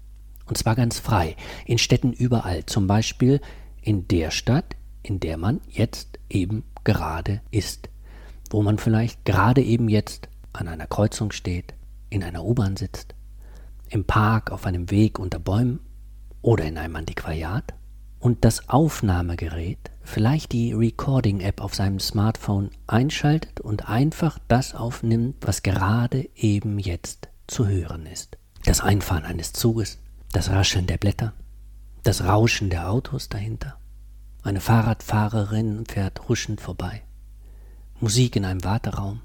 Und 0.45 0.57
zwar 0.57 0.75
ganz 0.75 0.99
frei, 0.99 1.37
in 1.65 1.77
Städten 1.77 2.11
überall, 2.11 2.65
zum 2.65 2.87
Beispiel 2.87 3.39
in 3.87 4.05
der 4.09 4.31
Stadt, 4.31 4.75
in 5.01 5.21
der 5.21 5.37
man 5.37 5.61
jetzt 5.69 6.19
eben 6.29 6.65
gerade 6.83 7.39
ist, 7.51 7.87
wo 8.49 8.61
man 8.61 8.79
vielleicht 8.79 9.23
gerade 9.23 9.63
eben 9.63 9.87
jetzt 9.87 10.27
an 10.51 10.67
einer 10.67 10.87
Kreuzung 10.87 11.31
steht, 11.31 11.73
in 12.09 12.21
einer 12.21 12.43
U-Bahn 12.43 12.75
sitzt, 12.75 13.15
im 13.87 14.03
Park 14.03 14.51
auf 14.51 14.65
einem 14.65 14.91
Weg 14.91 15.19
unter 15.19 15.39
Bäumen 15.39 15.79
oder 16.41 16.65
in 16.65 16.77
einem 16.77 16.97
Antiquariat 16.97 17.75
und 18.19 18.43
das 18.43 18.67
Aufnahmegerät, 18.67 19.89
vielleicht 20.01 20.51
die 20.51 20.73
Recording-App 20.73 21.61
auf 21.61 21.73
seinem 21.73 22.01
Smartphone 22.01 22.71
einschaltet 22.87 23.61
und 23.61 23.87
einfach 23.87 24.37
das 24.49 24.75
aufnimmt, 24.75 25.37
was 25.39 25.63
gerade 25.63 26.27
eben 26.35 26.77
jetzt 26.77 27.29
zu 27.47 27.65
hören 27.65 28.05
ist. 28.05 28.37
Das 28.65 28.81
Einfahren 28.81 29.23
eines 29.23 29.53
Zuges, 29.53 29.99
das 30.33 30.49
Rascheln 30.49 30.87
der 30.87 30.97
Blätter, 30.97 31.31
das 32.03 32.23
Rauschen 32.23 32.69
der 32.69 32.89
Autos 32.89 33.29
dahinter. 33.29 33.77
Eine 34.43 34.61
Fahrradfahrerin 34.61 35.85
fährt 35.85 36.27
huschend 36.29 36.61
vorbei. 36.61 37.03
Musik 37.99 38.35
in 38.35 38.45
einem 38.45 38.63
Warteraum, 38.63 39.21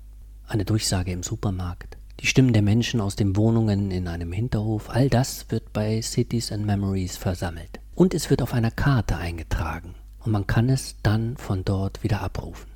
eine 0.47 0.65
Durchsage 0.65 1.13
im 1.13 1.23
Supermarkt, 1.23 1.97
die 2.21 2.27
Stimmen 2.27 2.53
der 2.53 2.63
Menschen 2.63 3.01
aus 3.01 3.17
den 3.17 3.37
Wohnungen 3.37 3.91
in 3.91 4.09
einem 4.09 4.33
Hinterhof, 4.33 4.91
all 4.91 5.09
das 5.09 5.51
wird 5.51 5.73
bei 5.73 6.01
Cities 6.03 6.53
and 6.53 6.67
Memories 6.67 7.17
versammelt. 7.17 7.81
Und 7.95 8.15
es 8.15 8.31
wird 8.31 8.43
auf 8.43 8.55
einer 8.55 8.71
Karte 8.71 9.17
eingetragen 9.17 9.95
und 10.25 10.33
man 10.33 10.47
kann 10.47 10.69
es 10.69 10.97
dann 11.03 11.37
von 11.37 11.65
dort 11.65 12.03
wieder 12.03 12.21
abrufen. 12.21 12.71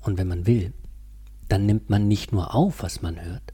Und 0.00 0.18
wenn 0.18 0.28
man 0.28 0.46
will, 0.46 0.72
dann 1.48 1.66
nimmt 1.66 1.90
man 1.90 2.08
nicht 2.08 2.32
nur 2.32 2.54
auf, 2.54 2.82
was 2.82 3.02
man 3.02 3.22
hört, 3.22 3.53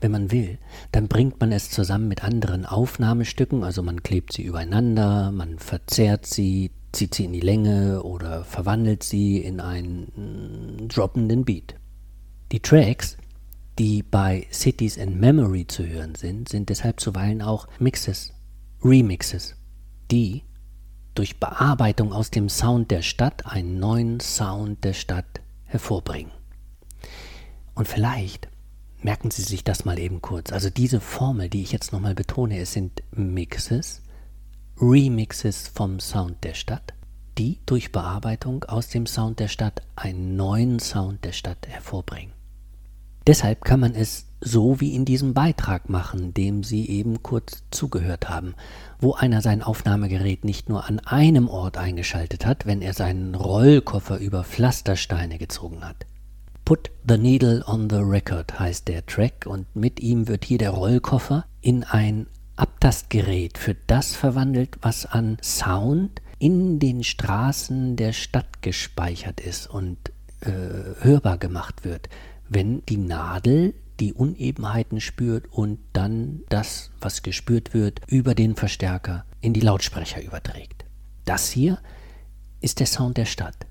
wenn 0.00 0.12
man 0.12 0.30
will, 0.30 0.58
dann 0.92 1.08
bringt 1.08 1.40
man 1.40 1.52
es 1.52 1.70
zusammen 1.70 2.08
mit 2.08 2.24
anderen 2.24 2.66
Aufnahmestücken, 2.66 3.64
also 3.64 3.82
man 3.82 4.02
klebt 4.02 4.32
sie 4.32 4.42
übereinander, 4.42 5.30
man 5.32 5.58
verzerrt 5.58 6.26
sie, 6.26 6.70
zieht 6.92 7.14
sie 7.14 7.24
in 7.24 7.32
die 7.32 7.40
Länge 7.40 8.02
oder 8.02 8.44
verwandelt 8.44 9.02
sie 9.02 9.38
in 9.38 9.60
einen 9.60 10.12
mm, 10.84 10.88
droppenden 10.88 11.44
Beat. 11.44 11.74
Die 12.52 12.60
Tracks 12.60 13.16
die 13.78 14.02
bei 14.02 14.46
Cities 14.52 14.98
and 14.98 15.20
Memory 15.20 15.66
zu 15.66 15.86
hören 15.86 16.14
sind, 16.14 16.48
sind 16.48 16.68
deshalb 16.68 17.00
zuweilen 17.00 17.42
auch 17.42 17.66
Mixes, 17.78 18.32
Remixes, 18.82 19.56
die 20.10 20.42
durch 21.14 21.38
Bearbeitung 21.40 22.12
aus 22.12 22.30
dem 22.30 22.48
Sound 22.48 22.90
der 22.90 23.02
Stadt 23.02 23.46
einen 23.46 23.78
neuen 23.78 24.20
Sound 24.20 24.84
der 24.84 24.92
Stadt 24.92 25.40
hervorbringen. 25.64 26.32
Und 27.74 27.88
vielleicht 27.88 28.48
merken 29.04 29.30
Sie 29.30 29.42
sich 29.42 29.62
das 29.62 29.84
mal 29.84 29.98
eben 29.98 30.22
kurz. 30.22 30.50
Also 30.50 30.70
diese 30.70 30.98
Formel, 30.98 31.48
die 31.48 31.62
ich 31.62 31.72
jetzt 31.72 31.92
nochmal 31.92 32.14
betone, 32.14 32.58
es 32.58 32.72
sind 32.72 33.02
Mixes, 33.12 34.02
Remixes 34.80 35.68
vom 35.68 36.00
Sound 36.00 36.42
der 36.42 36.54
Stadt, 36.54 36.94
die 37.36 37.58
durch 37.66 37.92
Bearbeitung 37.92 38.64
aus 38.64 38.88
dem 38.88 39.06
Sound 39.06 39.40
der 39.40 39.48
Stadt 39.48 39.82
einen 39.94 40.36
neuen 40.36 40.80
Sound 40.80 41.24
der 41.24 41.32
Stadt 41.32 41.68
hervorbringen. 41.68 42.32
Deshalb 43.26 43.64
kann 43.64 43.80
man 43.80 43.94
es 43.94 44.26
so 44.40 44.80
wie 44.80 44.94
in 44.94 45.04
diesem 45.04 45.32
Beitrag 45.32 45.88
machen, 45.88 46.34
dem 46.34 46.62
Sie 46.62 46.88
eben 46.88 47.22
kurz 47.22 47.62
zugehört 47.70 48.28
haben, 48.28 48.54
wo 49.00 49.14
einer 49.14 49.40
sein 49.40 49.62
Aufnahmegerät 49.62 50.44
nicht 50.44 50.68
nur 50.68 50.86
an 50.86 50.98
einem 51.00 51.48
Ort 51.48 51.78
eingeschaltet 51.78 52.44
hat, 52.44 52.66
wenn 52.66 52.82
er 52.82 52.92
seinen 52.92 53.34
Rollkoffer 53.34 54.18
über 54.18 54.44
Pflastersteine 54.44 55.38
gezogen 55.38 55.84
hat. 55.84 56.06
Put 56.64 56.90
the 57.06 57.18
Needle 57.18 57.62
on 57.66 57.90
the 57.90 57.96
Record 57.96 58.58
heißt 58.58 58.88
der 58.88 59.04
Track 59.06 59.46
und 59.46 59.74
mit 59.76 60.00
ihm 60.00 60.28
wird 60.28 60.44
hier 60.44 60.58
der 60.58 60.70
Rollkoffer 60.70 61.44
in 61.60 61.84
ein 61.84 62.26
Abtastgerät 62.56 63.58
für 63.58 63.74
das 63.86 64.14
verwandelt, 64.14 64.78
was 64.80 65.06
an 65.06 65.36
Sound 65.42 66.22
in 66.38 66.78
den 66.78 67.04
Straßen 67.04 67.96
der 67.96 68.12
Stadt 68.12 68.62
gespeichert 68.62 69.40
ist 69.40 69.68
und 69.68 69.98
äh, 70.40 70.50
hörbar 71.00 71.38
gemacht 71.38 71.84
wird 71.84 72.08
wenn 72.48 72.84
die 72.86 72.96
Nadel 72.96 73.74
die 74.00 74.12
Unebenheiten 74.12 75.00
spürt 75.00 75.46
und 75.52 75.78
dann 75.92 76.42
das, 76.48 76.90
was 77.00 77.22
gespürt 77.22 77.74
wird, 77.74 78.00
über 78.08 78.34
den 78.34 78.56
Verstärker 78.56 79.24
in 79.40 79.52
die 79.52 79.60
Lautsprecher 79.60 80.22
überträgt. 80.22 80.84
Das 81.24 81.50
hier 81.50 81.78
ist 82.60 82.80
der 82.80 82.86
Sound 82.86 83.16
der 83.16 83.24
Stadt. 83.24 83.66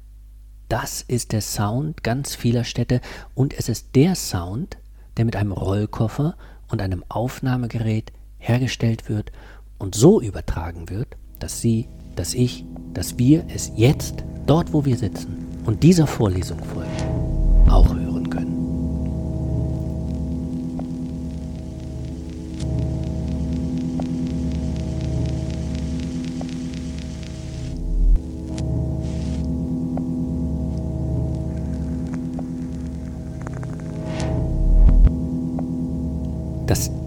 Das 0.74 1.04
ist 1.04 1.34
der 1.34 1.42
Sound 1.42 2.02
ganz 2.02 2.34
vieler 2.34 2.64
Städte 2.64 3.00
und 3.36 3.54
es 3.54 3.70
ist 3.70 3.90
der 3.94 4.16
Sound, 4.16 4.80
der 5.18 5.26
mit 5.26 5.36
einem 5.36 5.52
Rollkoffer 5.52 6.36
und 6.68 6.82
einem 6.82 7.04
Aufnahmegerät 7.10 8.12
hergestellt 8.40 9.08
wird 9.08 9.32
und 9.78 9.94
so 9.94 10.20
übertragen 10.20 10.90
wird, 10.90 11.10
dass 11.38 11.62
Sie, 11.62 11.90
dass 12.16 12.34
ich, 12.34 12.66
dass 12.92 13.20
wir 13.20 13.46
es 13.54 13.72
jetzt, 13.76 14.24
dort 14.48 14.74
wo 14.74 14.84
wir 14.84 14.98
sitzen 14.98 15.46
und 15.68 15.84
dieser 15.84 16.08
Vorlesung 16.08 16.58
folgen, 16.64 17.70
auch 17.70 17.90
hören. 17.90 18.03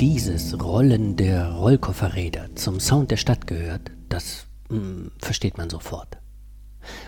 Dieses 0.00 0.62
Rollen 0.62 1.16
der 1.16 1.52
Rollkofferräder 1.52 2.54
zum 2.54 2.80
Sound 2.80 3.10
der 3.10 3.16
Stadt 3.16 3.46
gehört, 3.46 3.90
das 4.10 4.46
mh, 4.68 4.76
hm, 4.78 5.12
versteht 5.18 5.56
man 5.56 5.70
sofort. 5.70 6.18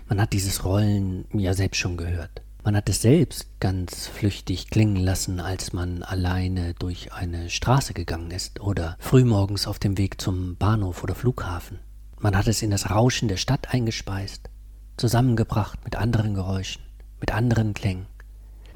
Man 0.08 0.20
hat 0.20 0.32
dieses 0.32 0.64
Rollen 0.64 1.26
ja 1.34 1.52
selbst 1.52 1.78
schon 1.78 1.98
gehört. 1.98 2.42
Man 2.64 2.74
hat 2.74 2.88
es 2.88 3.02
selbst 3.02 3.60
ganz 3.60 4.06
flüchtig 4.06 4.70
klingen 4.70 4.96
lassen, 4.96 5.38
als 5.38 5.74
man 5.74 6.02
alleine 6.02 6.72
durch 6.74 7.12
eine 7.12 7.50
Straße 7.50 7.92
gegangen 7.92 8.30
ist 8.30 8.60
oder 8.60 8.96
frühmorgens 8.98 9.66
auf 9.66 9.78
dem 9.78 9.98
Weg 9.98 10.18
zum 10.20 10.56
Bahnhof 10.56 11.02
oder 11.02 11.14
Flughafen. 11.14 11.80
Man 12.18 12.36
hat 12.36 12.48
es 12.48 12.62
in 12.62 12.70
das 12.70 12.90
Rauschen 12.90 13.28
der 13.28 13.36
Stadt 13.36 13.72
eingespeist, 13.74 14.48
zusammengebracht 14.96 15.84
mit 15.84 15.96
anderen 15.96 16.32
Geräuschen, 16.32 16.82
mit 17.20 17.34
anderen 17.34 17.74
Klängen. 17.74 18.06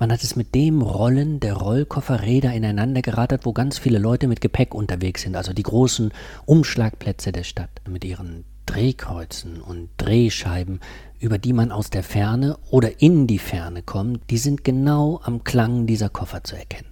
Man 0.03 0.11
hat 0.11 0.25
es 0.25 0.35
mit 0.35 0.53
dem 0.57 0.83
Rollen 0.83 1.39
der 1.39 1.55
Rollkofferräder 1.55 2.53
ineinander 2.53 3.03
geratet, 3.03 3.43
wo 3.47 3.53
ganz 3.53 3.79
viele 3.79 4.01
Leute 4.01 4.27
mit 4.27 4.41
Gepäck 4.41 4.75
unterwegs 4.75 5.23
sind, 5.23 5.37
also 5.37 5.53
die 5.53 5.63
großen 5.63 6.11
Umschlagplätze 6.45 7.31
der 7.31 7.45
Stadt 7.45 7.71
mit 7.89 8.05
ihren 8.05 8.45
Drehkreuzen 8.67 9.61
und 9.63 9.91
Drehscheiben, 9.99 10.81
über 11.21 11.39
die 11.39 11.53
man 11.53 11.71
aus 11.71 11.89
der 11.89 12.03
Ferne 12.03 12.59
oder 12.69 13.01
in 13.01 13.29
die 13.29 13.39
Ferne 13.39 13.83
kommt, 13.83 14.29
die 14.31 14.39
sind 14.39 14.65
genau 14.65 15.21
am 15.23 15.45
Klang 15.45 15.87
dieser 15.87 16.09
Koffer 16.09 16.43
zu 16.43 16.57
erkennen. 16.57 16.91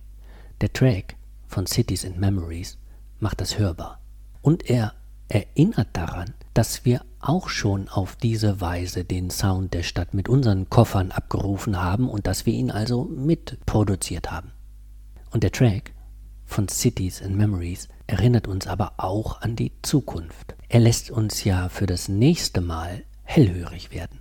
Der 0.61 0.73
Track 0.73 1.17
von 1.49 1.67
Cities 1.67 2.05
and 2.05 2.21
Memories 2.21 2.79
macht 3.19 3.41
das 3.41 3.59
hörbar. 3.59 3.99
Und 4.41 4.71
er 4.71 4.95
erinnert 5.31 5.89
daran, 5.93 6.35
dass 6.53 6.85
wir 6.85 7.03
auch 7.21 7.49
schon 7.49 7.89
auf 7.89 8.17
diese 8.17 8.61
Weise 8.61 9.05
den 9.05 9.31
Sound 9.31 9.73
der 9.73 9.83
Stadt 9.83 10.13
mit 10.15 10.29
unseren 10.29 10.69
Koffern 10.69 11.13
abgerufen 11.13 11.81
haben 11.81 12.09
und 12.09 12.27
dass 12.27 12.45
wir 12.45 12.53
ihn 12.53 12.71
also 12.71 13.05
mitproduziert 13.05 14.31
haben. 14.31 14.53
Und 15.31 15.43
der 15.43 15.53
Track 15.53 15.93
von 16.45 16.69
Cities 16.69 17.23
and 17.23 17.37
Memories 17.37 17.89
erinnert 18.07 18.49
uns 18.49 18.67
aber 18.67 18.95
auch 18.97 19.41
an 19.41 19.55
die 19.55 19.73
Zukunft. 19.83 20.57
Er 20.69 20.81
lässt 20.81 21.11
uns 21.11 21.45
ja 21.45 21.69
für 21.69 21.87
das 21.87 22.09
nächste 22.09 22.61
Mal 22.61 23.05
hellhörig 23.23 23.93
werden. 23.93 24.19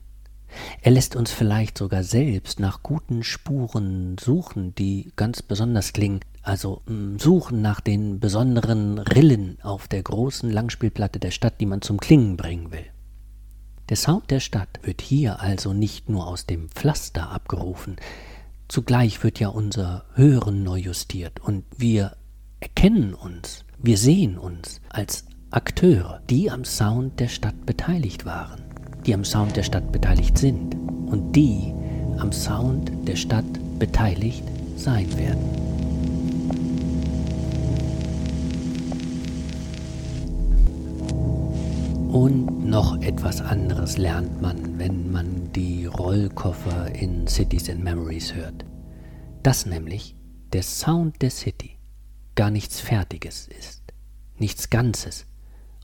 Er 0.81 0.91
lässt 0.91 1.15
uns 1.15 1.31
vielleicht 1.31 1.77
sogar 1.77 2.03
selbst 2.03 2.59
nach 2.59 2.83
guten 2.83 3.23
Spuren 3.23 4.17
suchen, 4.19 4.75
die 4.75 5.11
ganz 5.15 5.41
besonders 5.41 5.93
klingen, 5.93 6.21
also 6.49 6.81
mm, 6.87 7.17
suchen 7.17 7.61
nach 7.61 7.79
den 7.79 8.19
besonderen 8.19 8.97
Rillen 8.99 9.59
auf 9.61 9.87
der 9.87 10.01
großen 10.01 10.49
Langspielplatte 10.49 11.19
der 11.19 11.31
Stadt, 11.31 11.61
die 11.61 11.65
man 11.65 11.81
zum 11.81 11.99
Klingen 11.99 12.35
bringen 12.35 12.71
will. 12.71 12.85
Der 13.89 13.97
Sound 13.97 14.29
der 14.29 14.39
Stadt 14.39 14.79
wird 14.83 15.01
hier 15.01 15.39
also 15.41 15.73
nicht 15.73 16.09
nur 16.09 16.27
aus 16.27 16.45
dem 16.45 16.69
Pflaster 16.69 17.29
abgerufen, 17.29 17.97
zugleich 18.67 19.23
wird 19.23 19.39
ja 19.39 19.49
unser 19.49 20.05
Hören 20.13 20.63
neu 20.63 20.77
justiert 20.77 21.39
und 21.39 21.63
wir 21.77 22.17
erkennen 22.59 23.13
uns, 23.13 23.63
wir 23.77 23.97
sehen 23.97 24.37
uns 24.37 24.81
als 24.89 25.25
Akteure, 25.51 26.21
die 26.29 26.51
am 26.51 26.65
Sound 26.65 27.19
der 27.19 27.29
Stadt 27.29 27.65
beteiligt 27.65 28.25
waren, 28.25 28.61
die 29.05 29.13
am 29.13 29.23
Sound 29.23 29.55
der 29.55 29.63
Stadt 29.63 29.91
beteiligt 29.91 30.37
sind 30.37 30.75
und 31.05 31.35
die 31.35 31.73
am 32.19 32.31
Sound 32.31 32.91
der 33.07 33.15
Stadt 33.15 33.79
beteiligt 33.79 34.43
sein 34.75 35.17
werden. 35.17 35.68
Und 42.09 42.65
noch 42.65 42.99
etwas 43.03 43.39
anderes 43.39 43.99
lernt 43.99 44.41
man, 44.41 44.79
wenn 44.79 45.11
man 45.11 45.51
die 45.53 45.85
Rollkoffer 45.85 46.95
in 46.95 47.27
Cities 47.27 47.69
and 47.69 47.83
Memories 47.83 48.33
hört. 48.33 48.65
Dass 49.43 49.67
nämlich 49.67 50.15
der 50.51 50.63
Sound 50.63 51.21
der 51.21 51.29
City 51.29 51.77
gar 52.33 52.49
nichts 52.49 52.79
Fertiges 52.79 53.47
ist, 53.47 53.83
nichts 54.39 54.71
Ganzes 54.71 55.27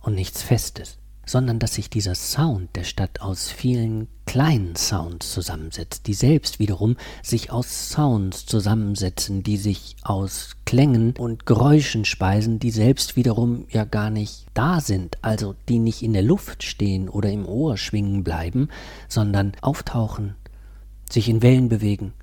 und 0.02 0.16
nichts 0.16 0.42
Festes, 0.42 0.98
sondern 1.26 1.60
dass 1.60 1.76
sich 1.76 1.90
dieser 1.90 2.16
Sound 2.16 2.76
der 2.76 2.84
Stadt 2.84 3.22
aus 3.22 3.50
vielen 3.50 4.08
kleinen 4.26 4.76
Sounds 4.76 5.32
zusammensetzt, 5.32 6.08
die 6.08 6.14
selbst 6.14 6.60
wiederum 6.60 6.98
sich 7.22 7.52
aus 7.52 7.90
Sounds 7.90 8.46
zusammensetzen, 8.46 9.44
die 9.44 9.58
sich 9.58 9.96
aus 10.04 10.58
Klängen 10.66 11.14
und 11.18 11.46
Geräuschen 11.46 12.06
speisen, 12.06 12.60
die 12.60 12.72
selbst 12.72 13.16
wiederum 13.16 13.66
ja 13.70 13.86
gar 13.86 14.10
nicht 14.10 14.46
da 14.54 14.82
sind, 14.82 15.18
also 15.22 15.56
die 15.70 15.80
nicht 15.80 16.02
in 16.02 16.14
der 16.14 16.24
Luft 16.24 16.64
stehen 16.64 17.10
oder 17.10 17.30
im 17.30 17.46
Ohr 17.46 17.78
schwingen 17.78 18.24
bleiben, 18.24 18.70
sondern 19.08 19.54
auftauchen, 19.62 20.36
sich 21.10 21.30
in 21.30 21.42
Wellen 21.42 21.70
bewegen, 21.70 22.14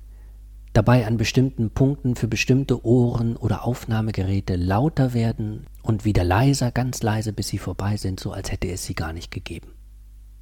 dabei 0.73 1.05
an 1.05 1.17
bestimmten 1.17 1.69
Punkten 1.69 2.15
für 2.15 2.27
bestimmte 2.27 2.83
Ohren 2.85 3.37
oder 3.37 3.63
Aufnahmegeräte 3.63 4.55
lauter 4.55 5.13
werden 5.13 5.67
und 5.83 6.03
wieder 6.03 6.23
leiser, 6.23 6.71
ganz 6.71 7.03
leise, 7.03 7.31
bis 7.31 7.47
sie 7.47 7.59
vorbei 7.59 7.95
sind, 7.97 8.19
so 8.19 8.31
als 8.31 8.51
hätte 8.51 8.67
es 8.69 8.83
sie 8.83 8.95
gar 8.95 9.13
nicht 9.13 9.31
gegeben. 9.31 9.73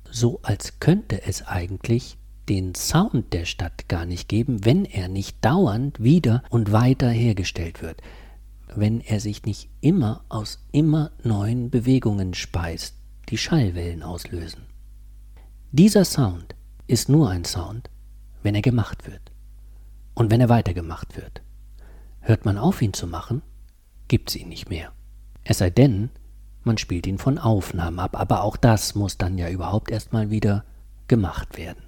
So 0.09 0.39
als 0.41 0.79
könnte 0.79 1.21
es 1.23 1.45
eigentlich 1.45 2.17
den 2.49 2.75
Sound 2.75 3.33
der 3.33 3.45
Stadt 3.45 3.87
gar 3.87 4.05
nicht 4.05 4.27
geben, 4.27 4.65
wenn 4.65 4.85
er 4.85 5.09
nicht 5.09 5.43
dauernd 5.43 6.01
wieder 6.01 6.43
und 6.49 6.71
weiter 6.71 7.09
hergestellt 7.09 7.81
wird, 7.81 8.01
wenn 8.73 9.01
er 9.01 9.19
sich 9.19 9.43
nicht 9.43 9.69
immer 9.81 10.23
aus 10.29 10.65
immer 10.71 11.11
neuen 11.23 11.69
Bewegungen 11.69 12.33
speist, 12.33 12.95
die 13.29 13.37
Schallwellen 13.37 14.01
auslösen. 14.01 14.63
Dieser 15.71 16.03
Sound 16.03 16.55
ist 16.87 17.09
nur 17.09 17.29
ein 17.29 17.45
Sound, 17.45 17.89
wenn 18.43 18.55
er 18.55 18.61
gemacht 18.61 19.07
wird 19.07 19.30
und 20.13 20.31
wenn 20.31 20.41
er 20.41 20.49
weitergemacht 20.49 21.15
wird. 21.17 21.41
Hört 22.19 22.45
man 22.45 22.57
auf, 22.57 22.81
ihn 22.81 22.93
zu 22.93 23.07
machen, 23.07 23.41
gibt's 24.07 24.35
ihn 24.35 24.49
nicht 24.49 24.69
mehr. 24.69 24.91
Es 25.43 25.59
sei 25.59 25.69
denn, 25.69 26.09
man 26.63 26.77
spielt 26.77 27.07
ihn 27.07 27.17
von 27.17 27.37
Aufnahmen 27.39 27.99
ab, 27.99 28.19
aber 28.19 28.43
auch 28.43 28.57
das 28.57 28.93
muss 28.95 29.17
dann 29.17 29.37
ja 29.37 29.49
überhaupt 29.49 29.89
erstmal 29.89 30.29
wieder 30.29 30.63
gemacht 31.07 31.57
werden. 31.57 31.83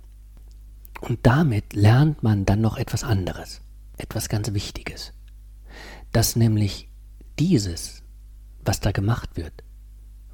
Und 1.02 1.20
damit 1.24 1.74
lernt 1.74 2.24
man 2.24 2.46
dann 2.46 2.62
noch 2.62 2.78
etwas 2.78 3.04
anderes, 3.04 3.62
etwas 3.98 4.30
ganz 4.30 4.54
Wichtiges. 4.54 5.14
dass 6.14 6.36
nämlich 6.36 6.88
dieses, 7.40 8.04
was 8.64 8.80
da 8.80 8.92
gemacht 8.92 9.36
wird, 9.36 9.64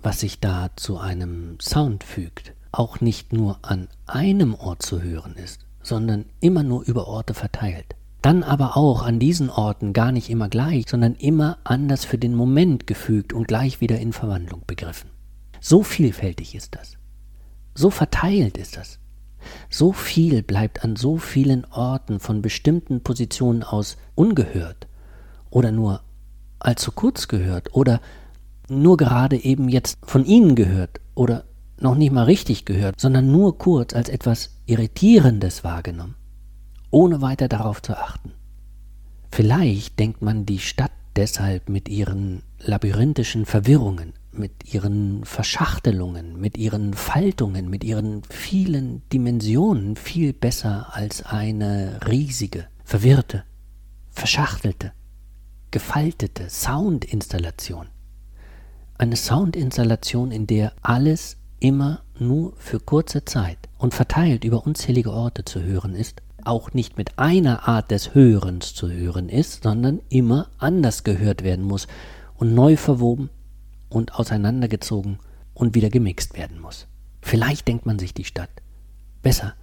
was 0.04 0.20
sich 0.20 0.40
da 0.40 0.70
zu 0.76 1.00
einem 1.00 1.60
Sound 1.60 2.04
fügt, 2.04 2.54
auch 2.72 3.02
nicht 3.02 3.34
nur 3.34 3.60
an 3.64 3.88
einem 4.06 4.54
Ort 4.54 4.84
zu 4.84 5.02
hören 5.02 5.36
ist, 5.36 5.66
sondern 5.82 6.26
immer 6.40 6.64
nur 6.64 6.84
über 6.84 7.08
Orte 7.08 7.34
verteilt. 7.34 7.96
Dann 8.22 8.44
aber 8.44 8.76
auch 8.76 9.04
an 9.04 9.20
diesen 9.20 9.50
Orten 9.50 9.94
gar 9.94 10.12
nicht 10.12 10.30
immer 10.30 10.50
gleich, 10.50 10.86
sondern 10.90 11.16
immer 11.16 11.58
anders 11.64 12.04
für 12.04 12.18
den 12.18 12.36
Moment 12.36 12.86
gefügt 12.86 13.32
und 13.32 13.48
gleich 13.48 13.80
wieder 13.80 13.98
in 14.00 14.12
Verwandlung 14.12 14.64
begriffen. 14.68 15.10
So 15.62 15.84
vielfältig 15.84 16.56
ist 16.56 16.76
das. 16.76 16.98
So 17.76 17.90
verteilt 17.90 18.58
ist 18.58 18.76
das. 18.76 19.00
So 19.70 19.94
viel 19.94 20.44
bleibt 20.44 20.84
an 20.84 20.98
so 20.98 21.18
vielen 21.18 21.66
Orten 21.66 22.20
von 22.20 22.42
bestimmten 22.42 23.02
Positionen 23.02 23.64
aus 23.64 23.98
ungehört 24.16 24.88
oder 25.50 25.72
nur 25.72 26.02
allzu 26.60 26.92
kurz 26.92 27.30
gehört 27.30 27.74
oder 27.74 28.02
nur 28.68 28.98
gerade 28.98 29.38
eben 29.38 29.70
jetzt 29.70 29.98
von 30.04 30.26
Ihnen 30.26 30.56
gehört 30.56 31.00
oder 31.16 31.46
noch 31.82 31.96
nicht 31.96 32.12
mal 32.12 32.24
richtig 32.24 32.66
gehört, 32.66 33.00
sondern 33.00 33.32
nur 33.32 33.58
kurz 33.58 33.94
als 33.94 34.10
etwas 34.10 34.52
Irritierendes 34.66 35.64
wahrgenommen, 35.64 36.16
ohne 36.92 37.22
weiter 37.22 37.48
darauf 37.48 37.82
zu 37.82 37.98
achten. 37.98 38.32
Vielleicht 39.32 40.00
denkt 40.00 40.22
man 40.22 40.46
die 40.46 40.60
Stadt 40.60 40.92
deshalb 41.16 41.70
mit 41.70 41.90
ihren 41.90 42.44
labyrinthischen 42.60 43.46
Verwirrungen, 43.46 44.14
mit 44.32 44.74
ihren 44.74 45.24
Verschachtelungen, 45.26 46.40
mit 46.40 46.58
ihren 46.58 46.94
Faltungen, 46.94 47.70
mit 47.70 47.84
ihren 47.84 48.24
vielen 48.30 49.02
Dimensionen 49.12 49.96
viel 49.96 50.34
besser 50.34 50.88
als 50.94 51.24
eine 51.24 52.00
riesige, 52.08 52.68
verwirrte, 52.84 53.44
verschachtelte, 54.12 54.94
gefaltete 55.72 56.50
Soundinstallation. 56.50 57.88
Eine 58.98 59.16
Soundinstallation, 59.16 60.32
in 60.32 60.48
der 60.48 60.74
alles 60.82 61.38
immer 61.60 62.02
nur 62.18 62.54
für 62.58 62.80
kurze 62.80 63.26
Zeit 63.26 63.58
und 63.78 63.94
verteilt 63.94 64.44
über 64.44 64.66
unzählige 64.66 65.12
Orte 65.12 65.46
zu 65.46 65.62
hören 65.62 65.96
ist, 65.96 66.22
auch 66.44 66.74
nicht 66.74 66.98
mit 66.98 67.18
einer 67.20 67.68
Art 67.68 67.92
des 67.92 68.14
Hörens 68.14 68.74
zu 68.74 68.90
hören 68.90 69.30
ist, 69.30 69.64
sondern 69.64 70.02
immer 70.10 70.48
anders 70.58 71.04
gehört 71.04 71.44
werden 71.44 71.66
muss 71.66 71.88
und 72.36 72.54
neu 72.54 72.78
verwoben 72.78 73.30
und 73.90 74.16
auseinandergezogen 74.16 75.20
und 75.54 75.76
wieder 75.76 75.90
gemixt 75.90 76.38
werden 76.38 76.60
muss. 76.60 76.88
Vielleicht 77.22 77.68
denkt 77.68 77.86
man 77.86 78.00
sich 78.00 78.14
die 78.14 78.24
Stadt 78.24 78.50
besser 79.22 79.54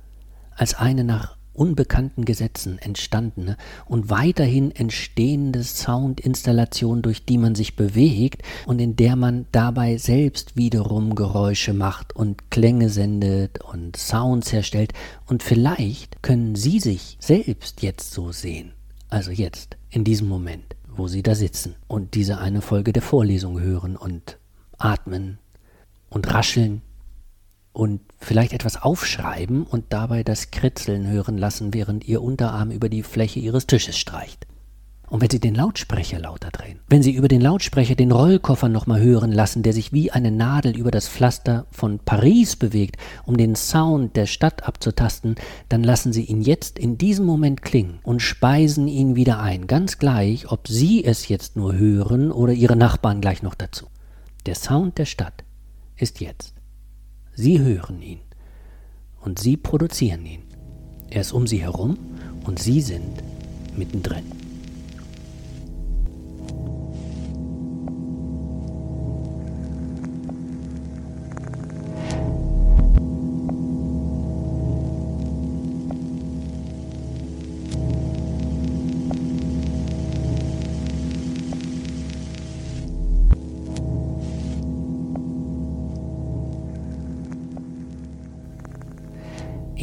als 0.55 0.75
eine 0.75 1.05
nach 1.05 1.36
unbekannten 1.57 2.25
Gesetzen 2.25 2.79
entstandene 2.79 3.57
und 3.87 4.11
weiterhin 4.11 4.71
entstehende 4.71 5.63
Soundinstallation, 5.65 7.03
durch 7.03 7.25
die 7.25 7.39
man 7.39 7.55
sich 7.55 7.77
bewegt 7.77 8.43
und 8.67 8.81
in 8.81 8.97
der 8.97 9.17
man 9.17 9.47
dabei 9.53 9.97
selbst 9.97 10.57
wiederum 10.57 11.15
Geräusche 11.15 11.73
macht 11.73 12.15
und 12.15 12.51
Klänge 12.51 12.91
sendet 12.91 13.63
und 13.65 13.97
Sounds 13.97 14.53
herstellt. 14.53 14.93
Und 15.27 15.43
vielleicht 15.43 16.23
können 16.23 16.55
Sie 16.55 16.79
sich 16.79 17.17
selbst 17.21 17.83
jetzt 17.83 18.13
so 18.13 18.33
sehen. 18.33 18.73
Also 19.09 19.31
jetzt, 19.31 19.77
in 19.91 20.05
diesem 20.05 20.29
Moment, 20.29 20.77
wo 20.89 21.09
Sie 21.09 21.23
da 21.23 21.35
sitzen 21.35 21.75
und 21.89 22.15
diese 22.15 22.39
eine 22.39 22.61
Folge 22.61 22.93
der 22.93 23.03
Vorlesung 23.03 23.61
hören 23.61 23.97
und 23.97 24.39
atmen 24.79 25.39
und 26.11 26.33
rascheln 26.33 26.83
und 27.77 28.01
vielleicht 28.19 28.55
etwas 28.55 28.81
aufschreiben 28.81 29.65
und 29.65 29.85
dabei 29.91 30.23
das 30.23 30.51
Kritzeln 30.51 31.07
hören 31.07 31.37
lassen, 31.37 31.75
während 31.75 32.09
Ihr 32.09 32.23
Unterarm 32.23 32.71
über 32.71 32.89
die 32.89 33.03
Fläche 33.03 33.39
Ihres 33.39 33.67
Tisches 33.67 33.99
streicht. 33.99 34.47
Und 35.09 35.21
wenn 35.21 35.29
Sie 35.29 35.41
den 35.41 35.55
Lautsprecher 35.55 36.19
lauter 36.19 36.49
drehen, 36.51 36.81
wenn 36.89 37.03
Sie 37.03 37.13
über 37.13 37.29
den 37.29 37.43
Lautsprecher 37.43 37.95
den 37.95 38.13
Rollkoffer 38.13 38.71
nochmal 38.71 39.01
hören 39.01 39.31
lassen, 39.31 39.63
der 39.63 39.75
sich 39.75 39.93
wie 39.93 40.11
eine 40.11 40.31
Nadel 40.31 40.75
über 40.75 40.91
das 40.91 41.07
Pflaster 41.07 41.67
von 41.71 41.99
Paris 41.99 42.57
bewegt, 42.57 42.97
um 43.27 43.37
den 43.37 43.55
Sound 43.55 44.17
der 44.17 44.27
Stadt 44.27 44.67
abzutasten, 44.67 45.37
dann 45.69 45.85
lassen 45.85 46.15
Sie 46.15 46.25
ihn 46.25 46.41
jetzt 46.41 46.79
in 46.79 46.97
diesem 46.97 47.27
Moment 47.27 47.61
klingen 47.61 47.99
und 48.05 48.23
speisen 48.23 48.89
ihn 48.89 49.17
wieder 49.17 49.39
ein, 49.39 49.67
ganz 49.67 49.99
gleich, 49.99 50.51
ob 50.51 50.67
Sie 50.67 51.05
es 51.05 51.29
jetzt 51.29 51.57
nur 51.57 51.77
hören 51.77 52.33
oder 52.33 52.55
Ihre 52.55 52.75
Nachbarn 52.75 53.21
gleich 53.21 53.43
noch 53.43 53.55
dazu. 53.55 53.87
Der 54.47 54.55
Sound 54.55 54.97
der 54.97 55.05
Stadt 55.05 55.45
ist 55.99 56.21
jetzt. 56.21 56.56
Sie 57.39 57.61
hören 57.61 58.01
ihn 58.01 58.21
und 59.21 59.39
Sie 59.39 59.59
produzieren 59.59 60.25
ihn. 60.25 60.43
Er 61.11 61.21
ist 61.21 61.33
um 61.33 61.47
Sie 61.47 61.61
herum 61.61 61.99
und 62.47 62.59
Sie 62.59 62.81
sind 62.81 63.23
mittendrin. 63.77 64.36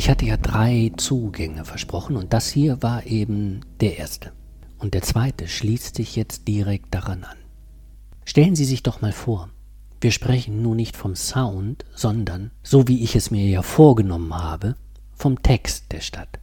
Ich 0.04 0.10
hatte 0.10 0.26
ja 0.26 0.36
drei 0.36 0.92
Zugänge 0.98 1.64
versprochen 1.64 2.18
und 2.18 2.34
das 2.34 2.50
hier 2.50 2.84
war 2.84 3.06
eben 3.06 3.62
der 3.80 4.00
erste. 4.00 4.34
Und 4.78 4.96
der 4.96 5.02
zweite 5.02 5.48
schließt 5.48 5.96
sich 5.96 6.18
jetzt 6.18 6.46
direkt 6.46 6.94
daran 6.94 7.24
an. 7.24 7.38
Stellen 8.26 8.54
Sie 8.54 8.66
sich 8.66 8.84
doch 8.84 9.00
mal 9.00 9.14
vor, 9.14 9.48
wir 10.02 10.12
sprechen 10.12 10.62
nun 10.62 10.76
nicht 10.76 10.98
vom 10.98 11.16
Sound, 11.16 11.86
sondern, 11.96 12.52
so 12.64 12.90
wie 12.90 13.02
ich 13.02 13.16
es 13.16 13.32
mir 13.32 13.48
ja 13.48 13.62
vorgenommen 13.62 14.36
habe, 14.36 14.76
vom 15.14 15.42
Text 15.42 15.94
der 15.94 16.02
Stadt. 16.02 16.38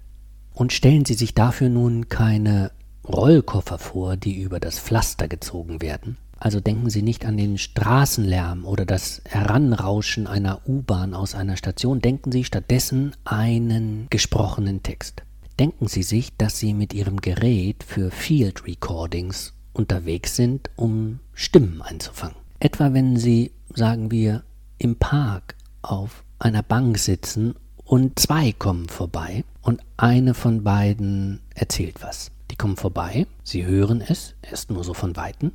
Und 0.54 0.72
stellen 0.72 1.04
Sie 1.04 1.12
sich 1.12 1.34
dafür 1.34 1.68
nun 1.68 2.08
keine 2.08 2.72
Rollkoffer 3.06 3.78
vor, 3.78 4.16
die 4.16 4.40
über 4.40 4.58
das 4.58 4.78
Pflaster 4.78 5.28
gezogen 5.28 5.82
werden, 5.82 6.16
also 6.40 6.58
denken 6.58 6.88
Sie 6.88 7.02
nicht 7.02 7.26
an 7.26 7.36
den 7.36 7.58
Straßenlärm 7.58 8.64
oder 8.64 8.86
das 8.86 9.20
Heranrauschen 9.26 10.26
einer 10.26 10.66
U-Bahn 10.66 11.14
aus 11.14 11.34
einer 11.34 11.58
Station, 11.58 12.00
denken 12.00 12.32
Sie 12.32 12.44
stattdessen 12.44 13.14
einen 13.24 14.06
gesprochenen 14.08 14.82
Text. 14.82 15.22
Denken 15.58 15.86
Sie 15.86 16.02
sich, 16.02 16.34
dass 16.38 16.58
Sie 16.58 16.72
mit 16.72 16.94
Ihrem 16.94 17.20
Gerät 17.20 17.84
für 17.84 18.10
Field 18.10 18.66
Recordings 18.66 19.52
unterwegs 19.74 20.34
sind, 20.34 20.70
um 20.76 21.20
Stimmen 21.34 21.82
einzufangen. 21.82 22.36
Etwa 22.58 22.94
wenn 22.94 23.16
Sie, 23.16 23.52
sagen 23.74 24.10
wir, 24.10 24.42
im 24.78 24.96
Park 24.96 25.56
auf 25.82 26.24
einer 26.38 26.62
Bank 26.62 26.98
sitzen 26.98 27.54
und 27.84 28.18
zwei 28.18 28.52
kommen 28.52 28.88
vorbei 28.88 29.44
und 29.60 29.82
eine 29.98 30.32
von 30.32 30.64
beiden 30.64 31.40
erzählt 31.54 31.96
was. 32.00 32.30
Die 32.50 32.56
kommen 32.56 32.76
vorbei, 32.76 33.26
Sie 33.44 33.66
hören 33.66 34.00
es, 34.00 34.34
erst 34.42 34.70
nur 34.70 34.84
so 34.84 34.94
von 34.94 35.16
weitem, 35.16 35.52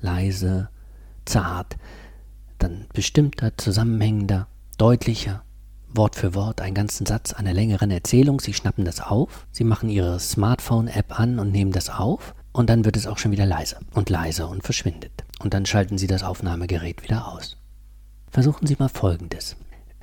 leise, 0.00 0.68
zart, 1.24 1.76
dann 2.58 2.86
bestimmter, 2.92 3.56
zusammenhängender, 3.56 4.48
deutlicher, 4.78 5.42
Wort 5.88 6.16
für 6.16 6.34
Wort, 6.34 6.60
einen 6.60 6.74
ganzen 6.74 7.06
Satz 7.06 7.32
einer 7.32 7.54
längeren 7.54 7.90
Erzählung. 7.90 8.40
Sie 8.40 8.54
schnappen 8.54 8.84
das 8.84 9.00
auf, 9.00 9.46
Sie 9.50 9.64
machen 9.64 9.88
Ihre 9.88 10.20
Smartphone-App 10.20 11.18
an 11.18 11.38
und 11.38 11.52
nehmen 11.52 11.72
das 11.72 11.88
auf 11.88 12.34
und 12.52 12.70
dann 12.70 12.84
wird 12.84 12.96
es 12.96 13.06
auch 13.06 13.18
schon 13.18 13.32
wieder 13.32 13.46
leiser 13.46 13.78
und 13.94 14.10
leiser 14.10 14.48
und 14.48 14.62
verschwindet. 14.62 15.24
Und 15.40 15.54
dann 15.54 15.66
schalten 15.66 15.98
Sie 15.98 16.06
das 16.06 16.22
Aufnahmegerät 16.22 17.02
wieder 17.02 17.28
aus. 17.28 17.56
Versuchen 18.30 18.66
Sie 18.66 18.76
mal 18.78 18.88
Folgendes. 18.88 19.56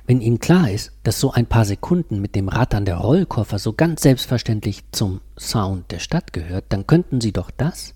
Wenn 0.06 0.20
Ihnen 0.20 0.38
klar 0.38 0.70
ist, 0.70 0.92
dass 1.02 1.18
so 1.18 1.32
ein 1.32 1.46
paar 1.46 1.64
Sekunden 1.64 2.20
mit 2.20 2.34
dem 2.34 2.48
Rattern 2.48 2.84
der 2.84 2.96
Rollkoffer 2.96 3.58
so 3.58 3.72
ganz 3.72 4.02
selbstverständlich 4.02 4.84
zum 4.92 5.20
Sound 5.38 5.90
der 5.90 5.98
Stadt 5.98 6.32
gehört, 6.32 6.66
dann 6.68 6.86
könnten 6.86 7.20
Sie 7.20 7.32
doch 7.32 7.50
das 7.50 7.94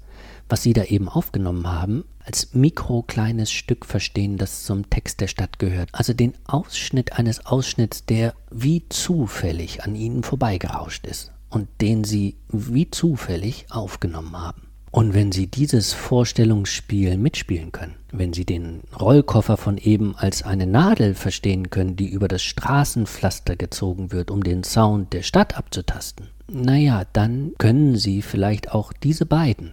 was 0.48 0.62
Sie 0.62 0.72
da 0.72 0.84
eben 0.84 1.08
aufgenommen 1.08 1.66
haben, 1.66 2.04
als 2.24 2.54
mikrokleines 2.54 3.50
Stück 3.50 3.86
verstehen, 3.86 4.36
das 4.36 4.64
zum 4.64 4.90
Text 4.90 5.20
der 5.20 5.28
Stadt 5.28 5.58
gehört. 5.58 5.88
Also 5.92 6.12
den 6.12 6.34
Ausschnitt 6.46 7.14
eines 7.14 7.46
Ausschnitts, 7.46 8.04
der 8.04 8.34
wie 8.50 8.82
zufällig 8.88 9.82
an 9.84 9.94
Ihnen 9.94 10.22
vorbeigerauscht 10.22 11.06
ist 11.06 11.32
und 11.48 11.68
den 11.80 12.04
Sie 12.04 12.36
wie 12.48 12.90
zufällig 12.90 13.66
aufgenommen 13.70 14.36
haben. 14.36 14.62
Und 14.90 15.12
wenn 15.12 15.32
Sie 15.32 15.46
dieses 15.46 15.92
Vorstellungsspiel 15.92 17.18
mitspielen 17.18 17.72
können, 17.72 17.94
wenn 18.10 18.32
Sie 18.32 18.46
den 18.46 18.80
Rollkoffer 18.98 19.56
von 19.58 19.76
eben 19.76 20.16
als 20.16 20.42
eine 20.42 20.66
Nadel 20.66 21.14
verstehen 21.14 21.68
können, 21.68 21.96
die 21.96 22.08
über 22.08 22.26
das 22.26 22.42
Straßenpflaster 22.42 23.56
gezogen 23.56 24.12
wird, 24.12 24.30
um 24.30 24.42
den 24.42 24.64
Sound 24.64 25.12
der 25.12 25.22
Stadt 25.22 25.56
abzutasten, 25.56 26.28
naja, 26.50 27.04
dann 27.12 27.52
können 27.58 27.96
Sie 27.96 28.22
vielleicht 28.22 28.72
auch 28.72 28.94
diese 28.94 29.26
beiden, 29.26 29.72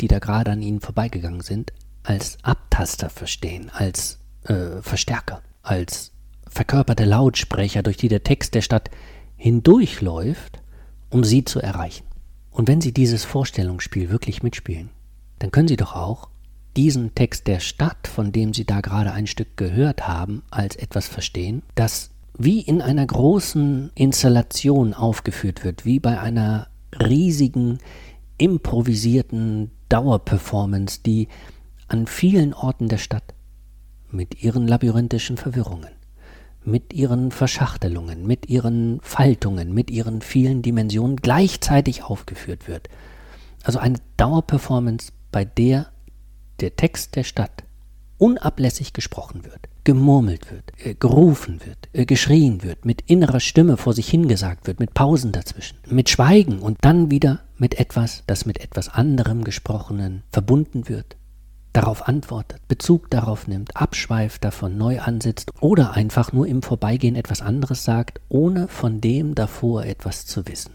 die 0.00 0.08
da 0.08 0.18
gerade 0.18 0.50
an 0.50 0.62
ihnen 0.62 0.80
vorbeigegangen 0.80 1.40
sind, 1.40 1.72
als 2.02 2.38
Abtaster 2.42 3.10
verstehen, 3.10 3.70
als 3.72 4.18
äh, 4.44 4.82
Verstärker, 4.82 5.42
als 5.62 6.12
verkörperte 6.48 7.04
Lautsprecher, 7.04 7.82
durch 7.82 7.96
die 7.96 8.08
der 8.08 8.22
Text 8.22 8.54
der 8.54 8.62
Stadt 8.62 8.90
hindurchläuft, 9.36 10.60
um 11.10 11.24
sie 11.24 11.44
zu 11.44 11.60
erreichen. 11.60 12.04
Und 12.50 12.68
wenn 12.68 12.80
sie 12.80 12.92
dieses 12.92 13.24
Vorstellungsspiel 13.24 14.10
wirklich 14.10 14.42
mitspielen, 14.42 14.90
dann 15.38 15.50
können 15.50 15.68
Sie 15.68 15.76
doch 15.76 15.94
auch 15.94 16.28
diesen 16.76 17.14
Text 17.14 17.46
der 17.46 17.60
Stadt, 17.60 18.08
von 18.08 18.32
dem 18.32 18.54
Sie 18.54 18.64
da 18.64 18.80
gerade 18.80 19.12
ein 19.12 19.26
Stück 19.26 19.56
gehört 19.56 20.08
haben, 20.08 20.42
als 20.50 20.76
etwas 20.76 21.06
verstehen, 21.06 21.62
das 21.74 22.10
wie 22.36 22.60
in 22.60 22.82
einer 22.82 23.06
großen 23.06 23.92
Installation 23.94 24.94
aufgeführt 24.94 25.64
wird, 25.64 25.84
wie 25.84 26.00
bei 26.00 26.18
einer 26.18 26.68
riesigen 26.98 27.78
improvisierten 28.38 29.70
Dauerperformance, 29.94 31.02
die 31.06 31.28
an 31.86 32.08
vielen 32.08 32.52
Orten 32.52 32.88
der 32.88 32.98
Stadt 32.98 33.32
mit 34.10 34.42
ihren 34.42 34.66
labyrinthischen 34.66 35.36
Verwirrungen, 35.36 35.92
mit 36.64 36.92
ihren 36.92 37.30
Verschachtelungen, 37.30 38.26
mit 38.26 38.48
ihren 38.48 38.98
Faltungen, 39.02 39.72
mit 39.72 39.92
ihren 39.92 40.20
vielen 40.20 40.62
Dimensionen 40.62 41.14
gleichzeitig 41.18 42.02
aufgeführt 42.02 42.66
wird. 42.66 42.88
Also 43.62 43.78
eine 43.78 44.00
Dauerperformance, 44.16 45.12
bei 45.30 45.44
der 45.44 45.86
der 46.58 46.74
Text 46.74 47.14
der 47.14 47.22
Stadt 47.22 47.62
unablässig 48.18 48.94
gesprochen 48.94 49.44
wird, 49.44 49.68
gemurmelt 49.84 50.50
wird, 50.50 50.72
äh, 50.84 50.94
gerufen 50.94 51.60
wird, 51.64 51.88
äh, 51.92 52.04
geschrien 52.04 52.64
wird, 52.64 52.84
mit 52.84 53.02
innerer 53.02 53.38
Stimme 53.38 53.76
vor 53.76 53.92
sich 53.92 54.08
hingesagt 54.08 54.66
wird, 54.66 54.80
mit 54.80 54.92
Pausen 54.92 55.30
dazwischen, 55.30 55.78
mit 55.88 56.10
Schweigen 56.10 56.58
und 56.58 56.78
dann 56.80 57.12
wieder 57.12 57.43
mit 57.56 57.78
etwas, 57.78 58.24
das 58.26 58.46
mit 58.46 58.60
etwas 58.60 58.88
anderem 58.88 59.44
Gesprochenen 59.44 60.22
verbunden 60.30 60.88
wird, 60.88 61.16
darauf 61.72 62.08
antwortet, 62.08 62.66
Bezug 62.68 63.10
darauf 63.10 63.46
nimmt, 63.46 63.76
abschweift 63.76 64.44
davon, 64.44 64.78
neu 64.78 65.00
ansetzt 65.00 65.50
oder 65.60 65.92
einfach 65.92 66.32
nur 66.32 66.46
im 66.46 66.62
Vorbeigehen 66.62 67.16
etwas 67.16 67.42
anderes 67.42 67.84
sagt, 67.84 68.20
ohne 68.28 68.68
von 68.68 69.00
dem 69.00 69.34
davor 69.34 69.84
etwas 69.84 70.26
zu 70.26 70.46
wissen. 70.46 70.72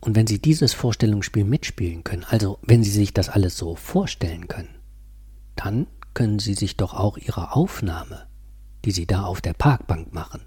Und 0.00 0.16
wenn 0.16 0.26
Sie 0.26 0.40
dieses 0.40 0.72
Vorstellungsspiel 0.72 1.44
mitspielen 1.44 2.04
können, 2.04 2.24
also 2.24 2.58
wenn 2.62 2.82
Sie 2.82 2.90
sich 2.90 3.14
das 3.14 3.28
alles 3.28 3.56
so 3.56 3.76
vorstellen 3.76 4.48
können, 4.48 4.74
dann 5.56 5.86
können 6.14 6.38
Sie 6.38 6.54
sich 6.54 6.76
doch 6.76 6.94
auch 6.94 7.18
Ihre 7.18 7.54
Aufnahme, 7.54 8.26
die 8.84 8.92
Sie 8.92 9.06
da 9.06 9.24
auf 9.24 9.40
der 9.40 9.52
Parkbank 9.52 10.12
machen, 10.12 10.40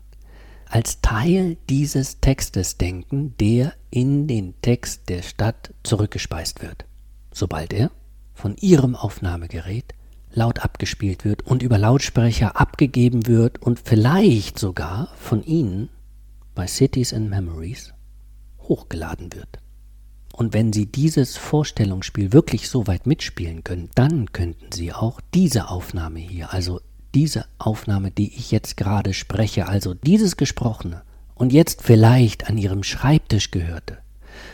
als 0.73 1.01
Teil 1.01 1.57
dieses 1.69 2.19
Textes 2.19 2.79
denken, 2.79 3.35
der 3.39 3.73
in 3.91 4.25
den 4.25 4.55
Text 4.63 5.07
der 5.07 5.21
Stadt 5.21 5.71
zurückgespeist 5.83 6.63
wird, 6.63 6.85
sobald 7.31 7.73
er 7.73 7.91
von 8.33 8.57
Ihrem 8.57 8.95
Aufnahmegerät 8.95 9.93
laut 10.31 10.65
abgespielt 10.65 11.25
wird 11.25 11.43
und 11.43 11.61
über 11.61 11.77
Lautsprecher 11.77 12.59
abgegeben 12.59 13.27
wird 13.27 13.61
und 13.61 13.81
vielleicht 13.81 14.57
sogar 14.57 15.09
von 15.15 15.43
Ihnen 15.43 15.89
bei 16.55 16.65
Cities 16.65 17.13
and 17.13 17.29
Memories 17.29 17.93
hochgeladen 18.61 19.31
wird. 19.31 19.59
Und 20.31 20.55
wenn 20.55 20.73
Sie 20.73 20.87
dieses 20.87 21.37
Vorstellungsspiel 21.37 22.33
wirklich 22.33 22.67
so 22.67 22.87
weit 22.87 23.05
mitspielen 23.05 23.63
können, 23.63 23.91
dann 23.93 24.31
könnten 24.31 24.71
Sie 24.71 24.91
auch 24.91 25.21
diese 25.35 25.69
Aufnahme 25.69 26.17
hier, 26.17 26.51
also 26.51 26.81
diese 27.15 27.45
Aufnahme, 27.59 28.11
die 28.11 28.35
ich 28.35 28.51
jetzt 28.51 28.77
gerade 28.77 29.13
spreche, 29.13 29.67
also 29.67 29.93
dieses 29.93 30.37
Gesprochene 30.37 31.03
und 31.35 31.53
jetzt 31.53 31.81
vielleicht 31.81 32.49
an 32.49 32.57
Ihrem 32.57 32.83
Schreibtisch 32.83 33.51
gehörte, 33.51 33.99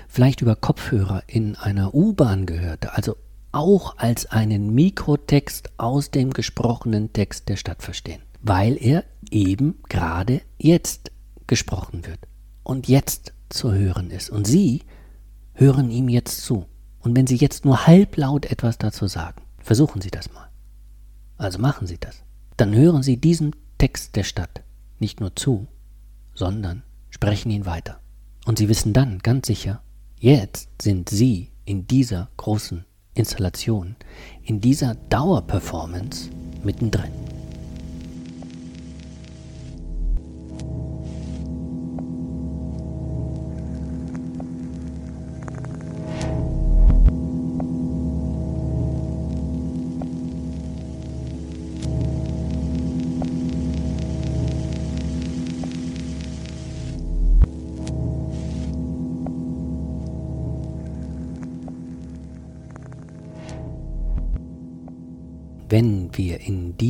vielleicht 0.07 0.41
über 0.41 0.55
Kopfhörer 0.55 1.23
in 1.27 1.55
einer 1.55 1.93
U-Bahn 1.93 2.45
gehörte, 2.45 2.93
also 2.93 3.15
auch 3.51 3.97
als 3.97 4.27
einen 4.27 4.73
Mikrotext 4.73 5.69
aus 5.77 6.11
dem 6.11 6.31
gesprochenen 6.31 7.13
Text 7.13 7.49
der 7.49 7.55
Stadt 7.55 7.81
verstehen, 7.81 8.21
weil 8.41 8.77
er 8.79 9.03
eben 9.31 9.79
gerade 9.89 10.41
jetzt 10.57 11.11
gesprochen 11.47 12.05
wird 12.05 12.19
und 12.63 12.87
jetzt 12.87 13.33
zu 13.49 13.73
hören 13.73 14.11
ist. 14.11 14.29
Und 14.29 14.45
Sie 14.45 14.83
hören 15.53 15.89
ihm 15.89 16.09
jetzt 16.09 16.43
zu. 16.43 16.65
Und 16.99 17.15
wenn 17.15 17.25
Sie 17.25 17.37
jetzt 17.37 17.65
nur 17.65 17.87
halblaut 17.87 18.45
etwas 18.45 18.77
dazu 18.77 19.07
sagen, 19.07 19.41
versuchen 19.57 20.01
Sie 20.01 20.11
das 20.11 20.31
mal. 20.31 20.47
Also 21.37 21.57
machen 21.57 21.87
Sie 21.87 21.97
das. 21.97 22.23
Dann 22.59 22.75
hören 22.75 23.03
Sie 23.03 23.15
diesem 23.15 23.53
Text 23.77 24.17
der 24.17 24.25
Stadt 24.25 24.63
nicht 24.99 25.21
nur 25.21 25.33
zu, 25.33 25.67
sondern 26.35 26.83
sprechen 27.09 27.51
ihn 27.51 27.65
weiter. 27.65 28.01
Und 28.45 28.57
Sie 28.57 28.67
wissen 28.67 28.91
dann 28.91 29.19
ganz 29.19 29.47
sicher, 29.47 29.81
jetzt 30.17 30.67
sind 30.81 31.07
Sie 31.07 31.51
in 31.63 31.87
dieser 31.87 32.27
großen 32.35 32.83
Installation, 33.13 33.95
in 34.43 34.59
dieser 34.59 34.95
Dauerperformance 34.95 36.31
mittendrin. 36.61 37.28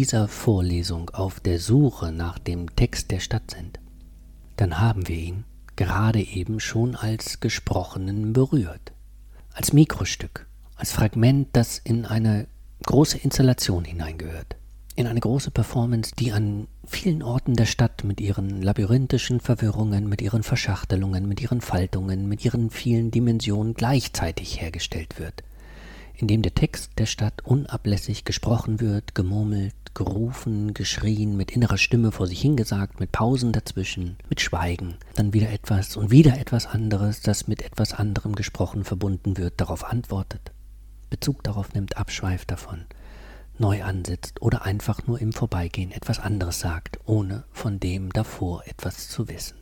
Dieser 0.10 0.28
Vorlesung 0.28 1.12
auf 1.12 1.40
der 1.40 1.60
Suche 1.60 2.12
nach 2.12 2.40
dem 2.40 2.76
Text 2.76 3.12
der 3.12 3.20
Stadt 3.20 3.52
sind, 3.52 3.80
dann 4.56 4.80
haben 4.80 5.08
wir 5.08 5.16
ihn 5.16 5.44
gerade 5.76 6.20
eben 6.20 6.60
schon 6.60 6.96
als 6.96 7.42
Gesprochenen 7.42 8.34
berührt, 8.34 8.92
als 9.54 9.72
Mikrostück, 9.72 10.48
als 10.76 10.94
Fragment, 10.94 11.50
das 11.54 11.78
in 11.78 12.08
eine 12.08 12.48
große 12.88 13.20
Installation 13.20 13.86
hineingehört, 13.86 14.56
in 14.96 15.06
eine 15.06 15.20
große 15.20 15.52
Performance, 15.52 16.14
die 16.18 16.32
an 16.32 16.68
vielen 16.88 17.22
Orten 17.22 17.54
der 17.54 17.68
Stadt 17.68 18.04
mit 18.04 18.20
ihren 18.20 18.64
labyrinthischen 18.64 19.40
Verwirrungen, 19.40 20.10
mit 20.10 20.24
ihren 20.24 20.42
Verschachtelungen, 20.42 21.28
mit 21.28 21.40
ihren 21.40 21.62
Faltungen, 21.62 22.28
mit 22.28 22.44
ihren 22.44 22.72
vielen 22.72 23.12
Dimensionen 23.12 23.76
gleichzeitig 23.76 24.60
hergestellt 24.60 25.20
wird 25.20 25.44
in 26.20 26.28
dem 26.28 26.42
der 26.42 26.54
Text 26.54 26.92
der 26.98 27.06
Stadt 27.06 27.46
unablässig 27.46 28.26
gesprochen 28.26 28.82
wird, 28.82 29.16
gemurmelt, 29.16 29.74
gerufen, 29.94 30.74
geschrien, 30.74 31.38
mit 31.38 31.52
innerer 31.52 31.78
Stimme 31.78 32.12
vor 32.12 32.28
sich 32.28 32.42
hingesagt, 32.42 33.00
mit 33.00 33.14
Pausen 33.14 33.54
dazwischen, 33.54 34.18
mit 34.30 34.42
Schweigen, 34.42 34.96
dann 35.16 35.34
wieder 35.34 35.50
etwas 35.50 35.96
und 35.96 36.12
wieder 36.12 36.38
etwas 36.38 36.68
anderes, 36.68 37.22
das 37.22 37.48
mit 37.48 37.62
etwas 37.62 37.94
anderem 37.94 38.36
gesprochen 38.36 38.84
verbunden 38.84 39.38
wird, 39.38 39.62
darauf 39.62 39.86
antwortet, 39.86 40.52
Bezug 41.10 41.42
darauf 41.44 41.74
nimmt, 41.74 41.96
abschweift 41.96 42.52
davon, 42.52 42.86
neu 43.58 43.82
ansetzt 43.84 44.42
oder 44.42 44.64
einfach 44.64 45.08
nur 45.08 45.22
im 45.22 45.32
Vorbeigehen 45.32 45.92
etwas 45.92 46.20
anderes 46.20 46.60
sagt, 46.60 47.00
ohne 47.06 47.46
von 47.52 47.80
dem 47.80 48.12
davor 48.12 48.68
etwas 48.68 49.08
zu 49.08 49.30
wissen. 49.30 49.58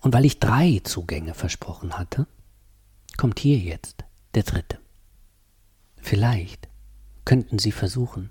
Und 0.00 0.12
weil 0.14 0.24
ich 0.24 0.40
drei 0.40 0.80
Zugänge 0.82 1.34
versprochen 1.34 1.96
hatte, 1.96 2.26
kommt 3.16 3.38
hier 3.38 3.58
jetzt 3.58 4.04
der 4.34 4.42
dritte. 4.42 4.77
Vielleicht 6.00 6.68
könnten 7.24 7.58
Sie 7.58 7.72
versuchen, 7.72 8.30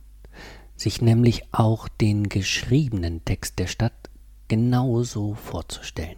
sich 0.76 1.02
nämlich 1.02 1.54
auch 1.54 1.88
den 1.88 2.30
geschriebenen 2.30 3.26
Text 3.26 3.60
der 3.60 3.68
Stadt 3.68 4.10
genauso 4.48 5.34
vorzustellen. 5.34 6.18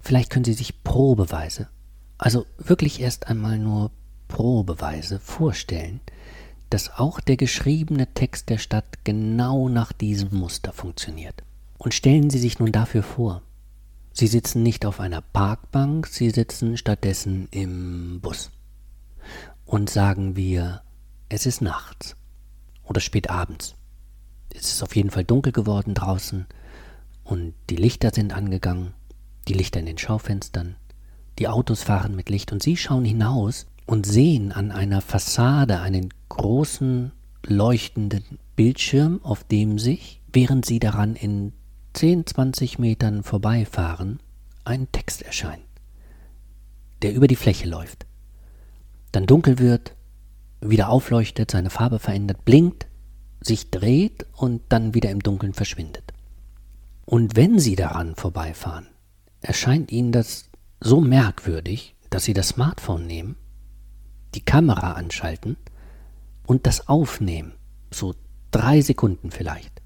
Vielleicht 0.00 0.30
können 0.30 0.44
Sie 0.44 0.52
sich 0.52 0.82
probeweise, 0.82 1.68
also 2.18 2.46
wirklich 2.58 3.00
erst 3.00 3.28
einmal 3.28 3.58
nur 3.58 3.92
probeweise 4.28 5.18
vorstellen, 5.18 6.00
dass 6.70 6.98
auch 6.98 7.20
der 7.20 7.36
geschriebene 7.36 8.12
Text 8.14 8.48
der 8.48 8.58
Stadt 8.58 9.04
genau 9.04 9.68
nach 9.68 9.92
diesem 9.92 10.34
Muster 10.34 10.72
funktioniert. 10.72 11.42
Und 11.78 11.94
stellen 11.94 12.30
Sie 12.30 12.38
sich 12.38 12.58
nun 12.58 12.72
dafür 12.72 13.02
vor, 13.02 13.42
Sie 14.14 14.26
sitzen 14.26 14.62
nicht 14.62 14.84
auf 14.86 15.00
einer 15.00 15.20
Parkbank, 15.20 16.06
Sie 16.06 16.30
sitzen 16.30 16.76
stattdessen 16.76 17.48
im 17.50 18.20
Bus. 18.20 18.50
Und 19.64 19.90
sagen 19.90 20.36
wir, 20.36 20.82
es 21.28 21.46
ist 21.46 21.62
nachts 21.62 22.16
oder 22.82 23.00
spät 23.00 23.30
abends. 23.30 23.74
Es 24.54 24.72
ist 24.72 24.82
auf 24.82 24.94
jeden 24.96 25.10
Fall 25.10 25.24
dunkel 25.24 25.52
geworden 25.52 25.94
draußen 25.94 26.46
und 27.24 27.54
die 27.70 27.76
Lichter 27.76 28.10
sind 28.12 28.32
angegangen, 28.34 28.94
die 29.48 29.54
Lichter 29.54 29.80
in 29.80 29.86
den 29.86 29.98
Schaufenstern, 29.98 30.76
die 31.38 31.48
Autos 31.48 31.82
fahren 31.82 32.14
mit 32.14 32.28
Licht 32.28 32.52
und 32.52 32.62
Sie 32.62 32.76
schauen 32.76 33.04
hinaus 33.04 33.66
und 33.86 34.06
sehen 34.06 34.52
an 34.52 34.70
einer 34.70 35.00
Fassade 35.00 35.80
einen 35.80 36.12
großen 36.28 37.12
leuchtenden 37.44 38.38
Bildschirm, 38.56 39.20
auf 39.22 39.44
dem 39.44 39.78
sich, 39.78 40.20
während 40.32 40.66
Sie 40.66 40.78
daran 40.78 41.16
in 41.16 41.52
10, 41.94 42.26
20 42.26 42.78
Metern 42.78 43.22
vorbeifahren, 43.22 44.20
ein 44.64 44.90
Text 44.92 45.22
erscheint, 45.22 45.64
der 47.02 47.14
über 47.14 47.26
die 47.26 47.36
Fläche 47.36 47.68
läuft, 47.68 48.06
dann 49.12 49.26
dunkel 49.26 49.58
wird 49.58 49.94
wieder 50.60 50.88
aufleuchtet, 50.88 51.50
seine 51.50 51.70
Farbe 51.70 51.98
verändert, 51.98 52.44
blinkt, 52.44 52.86
sich 53.40 53.70
dreht 53.70 54.26
und 54.32 54.62
dann 54.68 54.94
wieder 54.94 55.10
im 55.10 55.20
Dunkeln 55.20 55.54
verschwindet. 55.54 56.12
Und 57.04 57.36
wenn 57.36 57.58
Sie 57.58 57.76
daran 57.76 58.14
vorbeifahren, 58.14 58.86
erscheint 59.40 59.90
Ihnen 59.90 60.12
das 60.12 60.50
so 60.80 61.00
merkwürdig, 61.00 61.96
dass 62.10 62.24
Sie 62.24 62.34
das 62.34 62.48
Smartphone 62.48 63.06
nehmen, 63.06 63.36
die 64.34 64.44
Kamera 64.44 64.92
anschalten 64.92 65.56
und 66.46 66.66
das 66.66 66.88
aufnehmen. 66.88 67.52
So 67.90 68.14
drei 68.50 68.80
Sekunden 68.80 69.30
vielleicht. 69.30 69.82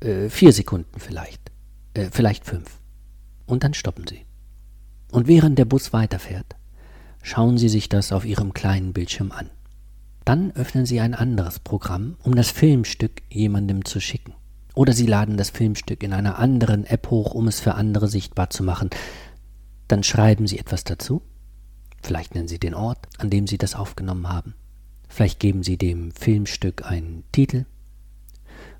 Äh, 0.00 0.28
vier 0.28 0.52
Sekunden 0.52 1.00
vielleicht. 1.00 1.50
Äh, 1.94 2.10
vielleicht 2.12 2.44
fünf. 2.44 2.78
Und 3.46 3.64
dann 3.64 3.74
stoppen 3.74 4.06
Sie. 4.06 4.26
Und 5.10 5.26
während 5.26 5.58
der 5.58 5.64
Bus 5.64 5.92
weiterfährt, 5.92 6.56
schauen 7.22 7.58
Sie 7.58 7.68
sich 7.68 7.88
das 7.88 8.12
auf 8.12 8.24
Ihrem 8.24 8.54
kleinen 8.54 8.92
Bildschirm 8.92 9.32
an. 9.32 9.50
Dann 10.24 10.52
öffnen 10.52 10.86
Sie 10.86 11.00
ein 11.00 11.14
anderes 11.14 11.58
Programm, 11.58 12.16
um 12.22 12.34
das 12.34 12.50
Filmstück 12.50 13.22
jemandem 13.30 13.84
zu 13.84 14.00
schicken. 14.00 14.34
Oder 14.74 14.92
Sie 14.92 15.06
laden 15.06 15.36
das 15.36 15.50
Filmstück 15.50 16.02
in 16.02 16.12
einer 16.12 16.38
anderen 16.38 16.84
App 16.84 17.10
hoch, 17.10 17.34
um 17.34 17.48
es 17.48 17.60
für 17.60 17.74
andere 17.74 18.08
sichtbar 18.08 18.50
zu 18.50 18.62
machen. 18.62 18.90
Dann 19.88 20.02
schreiben 20.02 20.46
Sie 20.46 20.58
etwas 20.58 20.84
dazu. 20.84 21.22
Vielleicht 22.02 22.34
nennen 22.34 22.48
Sie 22.48 22.58
den 22.58 22.74
Ort, 22.74 23.08
an 23.18 23.30
dem 23.30 23.46
Sie 23.46 23.58
das 23.58 23.74
aufgenommen 23.74 24.28
haben. 24.28 24.54
Vielleicht 25.08 25.40
geben 25.40 25.62
Sie 25.62 25.76
dem 25.76 26.12
Filmstück 26.12 26.86
einen 26.86 27.24
Titel. 27.32 27.66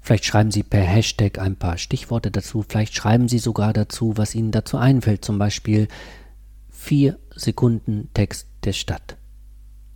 Vielleicht 0.01 0.25
schreiben 0.25 0.51
Sie 0.51 0.63
per 0.63 0.83
Hashtag 0.83 1.39
ein 1.39 1.57
paar 1.57 1.77
Stichworte 1.77 2.31
dazu. 2.31 2.65
Vielleicht 2.67 2.95
schreiben 2.95 3.29
Sie 3.29 3.39
sogar 3.39 3.73
dazu, 3.73 4.17
was 4.17 4.35
Ihnen 4.35 4.53
dazu 4.53 4.79
einfällt. 4.79 5.25
Zum 5.25 5.39
Beispiel 5.39 5.89
vier 6.81 7.19
Sekunden 7.37 8.09
Text 8.15 8.49
der 8.65 8.73
Stadt. 8.73 9.17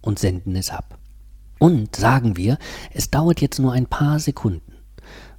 Und 0.02 0.18
senden 0.18 0.54
es 0.54 0.68
ab. 0.68 0.98
Und 1.58 1.96
sagen 1.96 2.36
wir, 2.36 2.58
es 2.92 3.10
dauert 3.10 3.40
jetzt 3.40 3.58
nur 3.58 3.72
ein 3.72 3.86
paar 3.86 4.20
Sekunden 4.20 4.74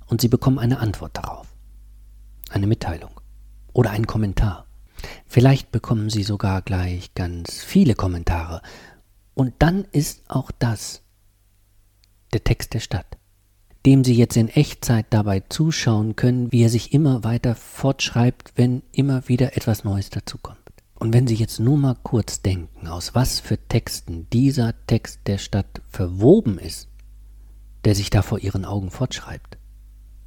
und 0.07 0.21
Sie 0.21 0.27
bekommen 0.27 0.57
eine 0.57 0.79
Antwort 0.79 1.15
darauf. 1.15 1.55
Eine 2.49 2.65
Mitteilung 2.65 3.11
oder 3.73 3.91
einen 3.91 4.07
Kommentar. 4.07 4.65
Vielleicht 5.27 5.71
bekommen 5.71 6.09
Sie 6.09 6.23
sogar 6.23 6.63
gleich 6.63 7.13
ganz 7.13 7.61
viele 7.63 7.93
Kommentare. 7.93 8.61
Und 9.35 9.53
dann 9.59 9.85
ist 9.91 10.23
auch 10.27 10.49
das 10.57 11.03
der 12.33 12.43
Text 12.43 12.73
der 12.73 12.79
Stadt, 12.79 13.17
dem 13.85 14.03
Sie 14.03 14.15
jetzt 14.15 14.35
in 14.35 14.49
Echtzeit 14.49 15.05
dabei 15.11 15.43
zuschauen 15.47 16.15
können, 16.15 16.51
wie 16.51 16.63
er 16.63 16.69
sich 16.69 16.91
immer 16.91 17.23
weiter 17.23 17.53
fortschreibt, 17.53 18.53
wenn 18.55 18.81
immer 18.91 19.27
wieder 19.27 19.55
etwas 19.55 19.83
Neues 19.83 20.09
dazukommt. 20.09 20.64
Und 20.95 21.13
wenn 21.13 21.27
Sie 21.27 21.35
jetzt 21.35 21.59
nur 21.59 21.77
mal 21.77 21.95
kurz 22.03 22.41
denken, 22.41 22.87
aus 22.87 23.13
was 23.13 23.39
für 23.39 23.57
Texten 23.57 24.27
dieser 24.31 24.73
Text 24.87 25.19
der 25.27 25.37
Stadt 25.37 25.81
verwoben 25.89 26.57
ist, 26.57 26.87
der 27.83 27.95
sich 27.95 28.09
da 28.09 28.21
vor 28.21 28.39
Ihren 28.39 28.65
Augen 28.65 28.89
fortschreibt, 28.89 29.57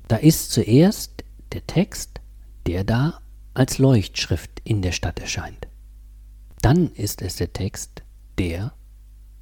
da 0.08 0.16
ist 0.16 0.52
zuerst 0.52 1.24
der 1.52 1.66
Text, 1.66 2.20
der 2.66 2.84
da 2.84 3.20
als 3.54 3.78
Leuchtschrift 3.78 4.60
in 4.64 4.82
der 4.82 4.92
Stadt 4.92 5.18
erscheint. 5.18 5.68
Dann 6.60 6.92
ist 6.92 7.22
es 7.22 7.36
der 7.36 7.52
Text, 7.52 8.02
der 8.36 8.72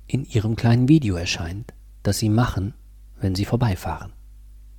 in 0.06 0.24
Ihrem 0.24 0.56
kleinen 0.56 0.88
Video 0.88 1.16
erscheint, 1.16 1.72
das 2.02 2.18
Sie 2.18 2.28
machen, 2.28 2.74
wenn 3.20 3.34
Sie 3.34 3.44
vorbeifahren. 3.44 4.12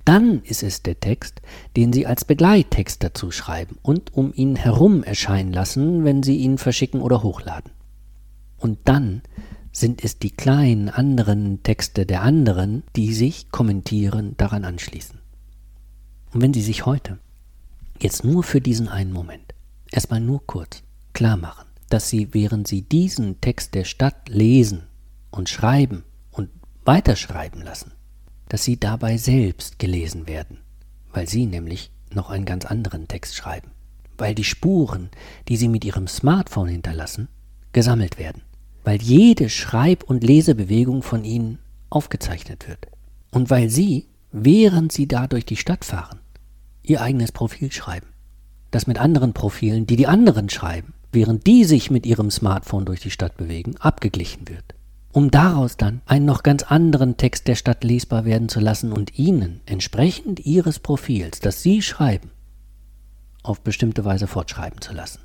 Dann 0.08 0.40
ist 0.44 0.62
es 0.62 0.82
der 0.82 1.00
Text, 1.00 1.42
den 1.76 1.92
Sie 1.92 2.06
als 2.06 2.24
Begleittext 2.24 3.04
dazu 3.04 3.30
schreiben 3.30 3.76
und 3.82 4.14
um 4.14 4.32
ihn 4.32 4.56
herum 4.56 5.02
erscheinen 5.04 5.52
lassen, 5.52 6.02
wenn 6.02 6.22
Sie 6.22 6.38
ihn 6.38 6.56
verschicken 6.56 7.02
oder 7.02 7.22
hochladen. 7.22 7.72
Und 8.56 8.78
dann 8.86 9.20
sind 9.70 10.02
es 10.02 10.18
die 10.18 10.30
kleinen 10.30 10.88
anderen 10.88 11.62
Texte 11.62 12.06
der 12.06 12.22
anderen, 12.22 12.84
die 12.96 13.12
sich 13.12 13.50
kommentieren 13.50 14.32
daran 14.38 14.64
anschließen. 14.64 15.18
Und 16.32 16.40
wenn 16.40 16.54
Sie 16.54 16.62
sich 16.62 16.86
heute, 16.86 17.18
jetzt 18.00 18.24
nur 18.24 18.44
für 18.44 18.62
diesen 18.62 18.88
einen 18.88 19.12
Moment, 19.12 19.52
erstmal 19.90 20.20
nur 20.20 20.40
kurz 20.46 20.84
klar 21.12 21.36
machen, 21.36 21.66
dass 21.90 22.08
Sie, 22.08 22.32
während 22.32 22.66
Sie 22.66 22.80
diesen 22.80 23.42
Text 23.42 23.74
der 23.74 23.84
Stadt 23.84 24.30
lesen 24.30 24.84
und 25.30 25.50
schreiben 25.50 26.04
und 26.30 26.48
weiterschreiben 26.86 27.60
lassen, 27.60 27.92
dass 28.48 28.64
Sie 28.64 28.78
dabei 28.78 29.16
selbst 29.16 29.78
gelesen 29.78 30.26
werden, 30.26 30.58
weil 31.12 31.28
Sie 31.28 31.46
nämlich 31.46 31.90
noch 32.12 32.30
einen 32.30 32.44
ganz 32.44 32.64
anderen 32.64 33.08
Text 33.08 33.36
schreiben, 33.36 33.70
weil 34.16 34.34
die 34.34 34.44
Spuren, 34.44 35.10
die 35.48 35.56
Sie 35.56 35.68
mit 35.68 35.84
Ihrem 35.84 36.06
Smartphone 36.06 36.68
hinterlassen, 36.68 37.28
gesammelt 37.72 38.18
werden, 38.18 38.42
weil 38.84 39.00
jede 39.02 39.48
Schreib- 39.50 40.04
und 40.04 40.24
Lesebewegung 40.24 41.02
von 41.02 41.24
Ihnen 41.24 41.58
aufgezeichnet 41.90 42.68
wird 42.68 42.86
und 43.30 43.50
weil 43.50 43.68
Sie 43.68 44.06
während 44.32 44.92
sie 44.92 45.08
da 45.08 45.26
durch 45.26 45.44
die 45.44 45.56
Stadt 45.56 45.84
fahren, 45.84 46.20
ihr 46.82 47.00
eigenes 47.00 47.32
Profil 47.32 47.72
schreiben. 47.72 48.08
Das 48.70 48.86
mit 48.86 48.98
anderen 48.98 49.32
Profilen, 49.32 49.86
die 49.86 49.96
die 49.96 50.06
anderen 50.06 50.50
schreiben, 50.50 50.92
während 51.12 51.46
die 51.46 51.64
sich 51.64 51.90
mit 51.90 52.04
ihrem 52.04 52.30
Smartphone 52.30 52.84
durch 52.84 53.00
die 53.00 53.10
Stadt 53.10 53.36
bewegen, 53.36 53.76
abgeglichen 53.78 54.48
wird. 54.48 54.74
Um 55.12 55.30
daraus 55.30 55.76
dann 55.76 56.02
einen 56.06 56.26
noch 56.26 56.42
ganz 56.42 56.62
anderen 56.62 57.16
Text 57.16 57.48
der 57.48 57.54
Stadt 57.54 57.82
lesbar 57.82 58.24
werden 58.24 58.48
zu 58.48 58.60
lassen 58.60 58.92
und 58.92 59.18
ihnen 59.18 59.60
entsprechend 59.66 60.40
ihres 60.40 60.78
Profils, 60.78 61.40
das 61.40 61.62
sie 61.62 61.82
schreiben, 61.82 62.30
auf 63.42 63.62
bestimmte 63.62 64.04
Weise 64.04 64.26
fortschreiben 64.26 64.80
zu 64.80 64.92
lassen. 64.92 65.20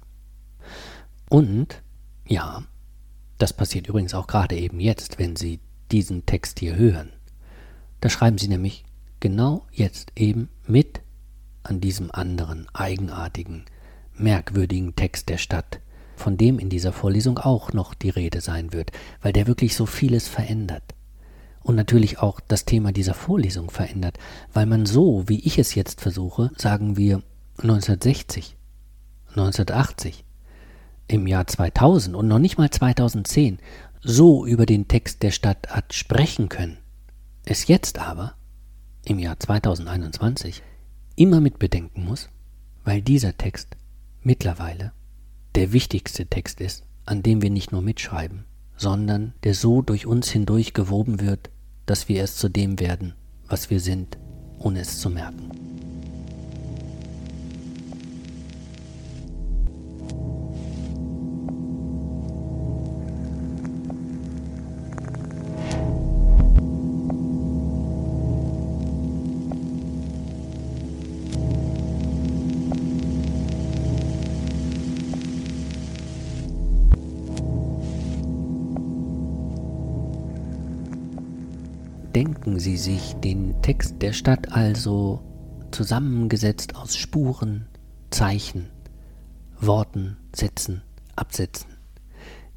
Und, 1.30 1.82
ja, 2.28 2.64
das 3.38 3.52
passiert 3.52 3.88
übrigens 3.88 4.14
auch 4.14 4.28
gerade 4.28 4.56
eben 4.56 4.80
jetzt, 4.80 5.20
wenn 5.20 5.36
Sie 5.36 5.60
diesen 5.92 6.26
Text 6.26 6.60
hier 6.60 6.76
hören. 6.76 7.12
Da 8.00 8.10
schreiben 8.10 8.38
Sie 8.38 8.48
nämlich 8.48 8.86
genau 9.20 9.66
jetzt 9.72 10.12
eben 10.16 10.50
mit 10.66 11.02
an 11.64 11.82
diesem 11.82 12.12
anderen, 12.12 12.68
eigenartigen, 12.74 13.66
merkwürdigen 14.14 14.96
Text 14.96 15.30
der 15.30 15.38
Stadt, 15.38 15.80
von 16.16 16.38
dem 16.38 16.60
in 16.60 16.70
dieser 16.70 16.92
Vorlesung 16.92 17.38
auch 17.38 17.74
noch 17.74 17.94
die 17.94 18.10
Rede 18.10 18.42
sein 18.42 18.74
wird, 18.74 18.92
weil 19.22 19.34
der 19.34 19.48
wirklich 19.48 19.76
so 19.76 19.86
vieles 19.86 20.28
verändert. 20.28 20.84
Und 21.62 21.76
natürlich 21.76 22.20
auch 22.20 22.40
das 22.42 22.66
Thema 22.66 22.92
dieser 22.92 23.14
Vorlesung 23.14 23.70
verändert, 23.70 24.18
weil 24.54 24.66
man 24.66 24.86
so, 24.86 25.24
wie 25.28 25.40
ich 25.40 25.58
es 25.58 25.76
jetzt 25.76 26.02
versuche, 26.02 26.52
sagen 26.58 26.98
wir 26.98 27.24
1960, 27.58 28.56
1980, 29.30 30.26
im 31.08 31.28
Jahr 31.28 31.48
2000 31.48 32.16
und 32.16 32.28
noch 32.28 32.40
nicht 32.40 32.58
mal 32.58 32.70
2010, 32.70 33.60
so 34.02 34.46
über 34.46 34.66
den 34.66 34.88
Text 34.88 35.24
der 35.24 35.32
Stadt 35.32 35.68
hat 35.70 35.94
sprechen 35.94 36.50
können. 36.50 36.78
Es 37.46 37.68
jetzt 37.68 38.00
aber 38.00 38.36
im 39.06 39.20
Jahr 39.20 39.40
2021 39.40 40.62
immer 41.16 41.40
mit 41.40 41.60
bedenken 41.60 42.06
muss, 42.06 42.30
weil 42.84 43.02
dieser 43.02 43.38
Text 43.38 43.76
mittlerweile 44.22 44.92
der 45.56 45.72
wichtigste 45.72 46.26
Text 46.26 46.62
ist, 46.62 46.84
an 47.06 47.22
dem 47.22 47.42
wir 47.42 47.50
nicht 47.50 47.72
nur 47.72 47.82
mitschreiben, 47.82 48.46
sondern 48.76 49.34
der 49.44 49.54
so 49.54 49.82
durch 49.82 50.06
uns 50.06 50.30
hindurch 50.30 50.74
gewoben 50.74 51.20
wird, 51.20 51.50
dass 51.86 52.10
wir 52.10 52.24
es 52.24 52.38
zu 52.38 52.50
dem 52.50 52.80
werden, 52.80 53.14
was 53.48 53.70
wir 53.70 53.80
sind, 53.80 54.18
ohne 54.58 54.80
es 54.80 55.00
zu 55.00 55.10
merken. 55.10 55.93
Denken 82.16 82.60
Sie 82.60 82.78
sich 82.78 83.16
den 83.16 83.60
Text 83.64 84.02
der 84.04 84.14
Stadt 84.14 84.52
also 84.52 85.20
zusammengesetzt 85.72 86.76
aus 86.76 86.96
Spuren, 86.96 87.66
Zeichen, 88.12 88.70
Worten, 89.60 90.18
Sätzen, 90.32 90.84
Absätzen, 91.16 91.72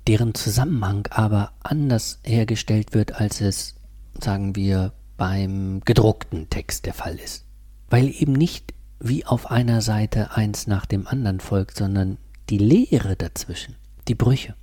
deren 0.07 0.34
Zusammenhang 0.34 1.09
aber 1.11 1.52
anders 1.62 2.20
hergestellt 2.22 2.92
wird, 2.92 3.18
als 3.18 3.40
es, 3.40 3.76
sagen 4.20 4.57
wir, 4.57 4.92
beim 5.16 5.80
gedruckten 5.86 6.50
Text 6.50 6.84
der 6.84 6.94
Fall 6.94 7.16
ist. 7.16 7.46
Weil 7.88 8.09
eben 8.09 8.34
nicht 8.34 8.74
wie 9.00 9.24
auf 9.24 9.50
einer 9.50 9.80
Seite 9.80 10.36
eins 10.36 10.66
nach 10.66 10.84
dem 10.84 11.07
anderen 11.07 11.40
folgt, 11.40 11.78
sondern 11.78 12.18
die 12.50 12.59
Leere 12.59 13.16
dazwischen, 13.16 13.76
die 14.07 14.14
Brüche, 14.14 14.54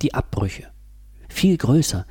die 0.00 0.14
Abbrüche, 0.14 0.68
viel 1.28 1.58
größer 1.58 2.06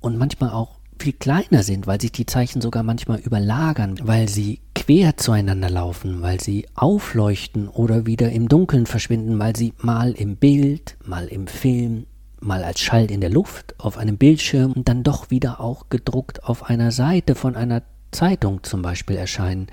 und 0.00 0.16
manchmal 0.16 0.50
auch 0.50 0.79
viel 1.00 1.12
kleiner 1.12 1.62
sind, 1.62 1.86
weil 1.86 2.00
sich 2.00 2.12
die 2.12 2.26
Zeichen 2.26 2.60
sogar 2.60 2.82
manchmal 2.82 3.18
überlagern, 3.20 3.98
weil 4.02 4.28
sie 4.28 4.60
quer 4.74 5.16
zueinander 5.16 5.70
laufen, 5.70 6.22
weil 6.22 6.40
sie 6.40 6.66
aufleuchten 6.74 7.68
oder 7.68 8.06
wieder 8.06 8.30
im 8.30 8.48
Dunkeln 8.48 8.86
verschwinden, 8.86 9.38
weil 9.38 9.56
sie 9.56 9.72
mal 9.78 10.12
im 10.12 10.36
Bild, 10.36 10.96
mal 11.04 11.26
im 11.26 11.46
Film, 11.46 12.06
mal 12.40 12.64
als 12.64 12.80
Schall 12.80 13.10
in 13.10 13.20
der 13.20 13.30
Luft 13.30 13.74
auf 13.78 13.98
einem 13.98 14.18
Bildschirm 14.18 14.72
und 14.72 14.88
dann 14.88 15.02
doch 15.02 15.30
wieder 15.30 15.60
auch 15.60 15.88
gedruckt 15.88 16.44
auf 16.44 16.64
einer 16.64 16.90
Seite 16.92 17.34
von 17.34 17.56
einer 17.56 17.82
Zeitung 18.10 18.62
zum 18.62 18.82
Beispiel 18.82 19.16
erscheinen, 19.16 19.68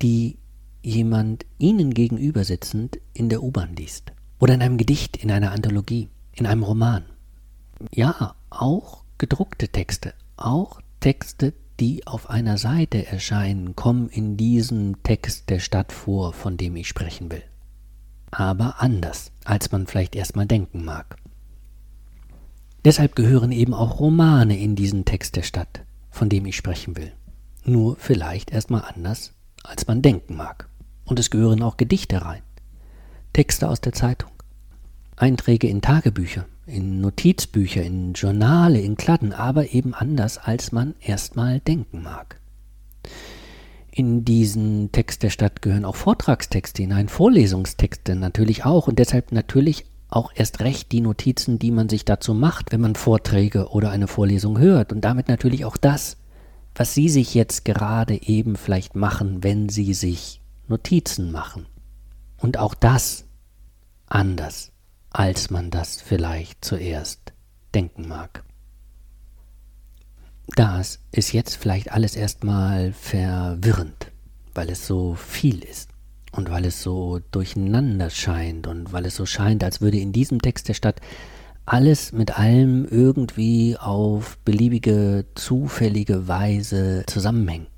die 0.00 0.38
jemand 0.82 1.46
Ihnen 1.58 1.94
gegenüber 1.94 2.44
sitzend 2.44 2.98
in 3.14 3.28
der 3.28 3.42
U-Bahn 3.42 3.76
liest. 3.76 4.12
Oder 4.38 4.54
in 4.54 4.62
einem 4.62 4.76
Gedicht, 4.76 5.16
in 5.16 5.30
einer 5.30 5.52
Anthologie, 5.52 6.08
in 6.32 6.46
einem 6.46 6.64
Roman. 6.64 7.04
Ja, 7.92 8.34
auch 8.50 9.04
gedruckte 9.18 9.68
Texte, 9.68 10.14
auch 10.44 10.80
Texte, 11.00 11.54
die 11.80 12.06
auf 12.06 12.30
einer 12.30 12.58
Seite 12.58 13.06
erscheinen, 13.06 13.74
kommen 13.74 14.08
in 14.08 14.36
diesem 14.36 15.02
Text 15.02 15.50
der 15.50 15.58
Stadt 15.58 15.92
vor, 15.92 16.32
von 16.32 16.56
dem 16.56 16.76
ich 16.76 16.88
sprechen 16.88 17.30
will. 17.30 17.42
Aber 18.30 18.80
anders, 18.80 19.32
als 19.44 19.72
man 19.72 19.86
vielleicht 19.86 20.14
erstmal 20.14 20.46
denken 20.46 20.84
mag. 20.84 21.16
Deshalb 22.84 23.14
gehören 23.14 23.52
eben 23.52 23.74
auch 23.74 24.00
Romane 24.00 24.58
in 24.58 24.74
diesen 24.74 25.04
Text 25.04 25.36
der 25.36 25.42
Stadt, 25.42 25.84
von 26.10 26.28
dem 26.28 26.46
ich 26.46 26.56
sprechen 26.56 26.96
will. 26.96 27.12
Nur 27.64 27.96
vielleicht 27.96 28.50
erstmal 28.50 28.82
anders, 28.82 29.34
als 29.62 29.86
man 29.86 30.02
denken 30.02 30.36
mag. 30.36 30.68
Und 31.04 31.18
es 31.18 31.30
gehören 31.30 31.62
auch 31.62 31.76
Gedichte 31.76 32.24
rein. 32.24 32.42
Texte 33.32 33.68
aus 33.68 33.80
der 33.80 33.92
Zeitung. 33.92 34.30
Einträge 35.16 35.68
in 35.68 35.82
Tagebücher, 35.82 36.46
in 36.66 37.00
Notizbücher, 37.00 37.82
in 37.82 38.12
Journale, 38.12 38.80
in 38.80 38.96
Kladden, 38.96 39.32
aber 39.32 39.72
eben 39.72 39.94
anders, 39.94 40.38
als 40.38 40.72
man 40.72 40.94
erstmal 41.00 41.60
denken 41.60 42.02
mag. 42.02 42.40
In 43.90 44.24
diesen 44.24 44.90
Text 44.92 45.22
der 45.22 45.30
Stadt 45.30 45.60
gehören 45.60 45.84
auch 45.84 45.96
Vortragstexte 45.96 46.82
hinein, 46.82 47.08
Vorlesungstexte 47.08 48.16
natürlich 48.16 48.64
auch 48.64 48.88
und 48.88 48.98
deshalb 48.98 49.32
natürlich 49.32 49.84
auch 50.08 50.32
erst 50.34 50.60
recht 50.60 50.92
die 50.92 51.00
Notizen, 51.00 51.58
die 51.58 51.70
man 51.70 51.88
sich 51.88 52.04
dazu 52.04 52.34
macht, 52.34 52.72
wenn 52.72 52.80
man 52.80 52.94
Vorträge 52.94 53.68
oder 53.68 53.90
eine 53.90 54.06
Vorlesung 54.06 54.58
hört 54.58 54.92
und 54.92 55.02
damit 55.02 55.28
natürlich 55.28 55.64
auch 55.64 55.76
das, 55.76 56.16
was 56.74 56.94
Sie 56.94 57.08
sich 57.08 57.34
jetzt 57.34 57.64
gerade 57.64 58.20
eben 58.22 58.56
vielleicht 58.56 58.96
machen, 58.96 59.42
wenn 59.42 59.68
Sie 59.68 59.94
sich 59.94 60.40
Notizen 60.68 61.32
machen. 61.32 61.66
Und 62.38 62.58
auch 62.58 62.74
das 62.74 63.24
anders 64.06 64.71
als 65.12 65.50
man 65.50 65.70
das 65.70 66.00
vielleicht 66.00 66.64
zuerst 66.64 67.32
denken 67.74 68.08
mag. 68.08 68.42
Das 70.56 71.00
ist 71.12 71.32
jetzt 71.32 71.56
vielleicht 71.56 71.92
alles 71.92 72.16
erstmal 72.16 72.92
verwirrend, 72.92 74.10
weil 74.54 74.70
es 74.70 74.86
so 74.86 75.14
viel 75.14 75.62
ist 75.62 75.90
und 76.32 76.50
weil 76.50 76.64
es 76.64 76.82
so 76.82 77.20
durcheinander 77.30 78.10
scheint 78.10 78.66
und 78.66 78.92
weil 78.92 79.06
es 79.06 79.16
so 79.16 79.26
scheint, 79.26 79.62
als 79.62 79.80
würde 79.80 79.98
in 79.98 80.12
diesem 80.12 80.40
Text 80.40 80.68
der 80.68 80.74
Stadt 80.74 81.00
alles 81.64 82.12
mit 82.12 82.38
allem 82.38 82.86
irgendwie 82.86 83.76
auf 83.78 84.36
beliebige, 84.38 85.26
zufällige 85.34 86.26
Weise 86.26 87.04
zusammenhängen. 87.06 87.68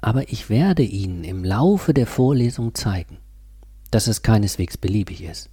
Aber 0.00 0.32
ich 0.32 0.48
werde 0.48 0.82
Ihnen 0.82 1.22
im 1.22 1.44
Laufe 1.44 1.92
der 1.92 2.06
Vorlesung 2.06 2.74
zeigen, 2.74 3.18
dass 3.90 4.06
es 4.06 4.22
keineswegs 4.22 4.76
beliebig 4.76 5.22
ist 5.22 5.51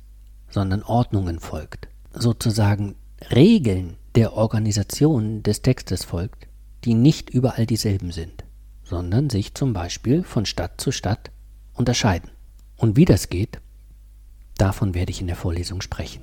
sondern 0.50 0.84
Ordnungen 0.84 1.40
folgt, 1.40 1.88
sozusagen 2.14 2.96
Regeln 3.32 3.98
der 4.16 4.34
Organisation 4.34 5.44
des 5.44 5.62
Textes 5.62 6.04
folgt, 6.04 6.48
die 6.84 6.94
nicht 6.94 7.30
überall 7.30 7.66
dieselben 7.66 8.12
sind, 8.12 8.44
sondern 8.84 9.30
sich 9.30 9.54
zum 9.54 9.74
Beispiel 9.74 10.24
von 10.24 10.46
Stadt 10.46 10.80
zu 10.82 10.92
Stadt 10.92 11.32
unterscheiden. 11.74 12.30
Und 12.78 12.96
wie 12.96 13.06
das 13.06 13.30
geht, 13.30 13.60
davon 14.58 14.94
werde 14.94 15.12
ich 15.12 15.22
in 15.22 15.28
der 15.28 15.36
Vorlesung 15.36 15.82
sprechen. 15.82 16.22